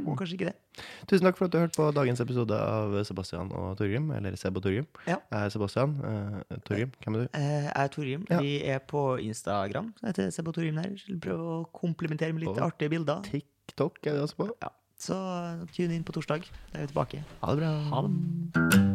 Må 0.05 0.17
kanskje 0.19 0.35
ikke 0.39 0.49
det. 0.51 0.83
Tusen 1.09 1.27
takk 1.27 1.37
for 1.39 1.45
at 1.47 1.53
du 1.53 1.59
hørte 1.59 1.77
på 1.77 1.87
dagens 1.95 2.21
episode 2.21 2.53
av 2.59 2.95
Sebastian 3.05 3.53
og 3.53 3.77
Torgrim. 3.79 4.11
Eller 4.17 4.37
Seb 4.37 4.57
og 4.57 4.63
Torgrim. 4.65 4.87
Ja. 5.07 5.17
Jeg 5.31 5.47
er 5.47 5.49
Sebastian. 5.55 5.97
eh, 6.05 6.57
Torgrim, 6.67 6.93
hvem 7.05 7.15
er 7.15 7.19
du? 7.25 7.29
Eh, 7.35 7.63
Jeg 7.63 7.73
er 7.77 7.89
Torgrim. 7.89 8.27
Ja. 8.31 8.41
Vi 8.41 8.53
er 8.65 8.79
på 8.79 9.17
Instagram. 9.23 9.93
Jeg 10.03 10.09
heter 10.15 10.31
Sebo 10.31 10.53
Torgrim 10.53 10.75
der. 10.83 10.97
Prøv 11.21 11.39
å 11.39 11.59
komplementere 11.73 12.33
med 12.33 12.41
litt 12.47 12.57
Og- 12.57 12.59
artige 12.73 12.91
bilder. 12.91 13.23
TikTok 13.23 13.99
er 14.07 14.13
det 14.13 14.23
også 14.23 14.37
på. 14.37 14.51
Ja. 14.63 14.69
Så 14.99 15.15
tune 15.75 15.95
inn 15.95 16.05
på 16.05 16.13
torsdag. 16.13 16.45
Da 16.73 16.79
er 16.79 16.87
vi 16.87 16.93
tilbake. 16.93 17.25
Ha 17.43 17.55
det 17.55 17.59
bra. 17.59 17.73
Ha 17.91 18.03
det. 18.07 18.92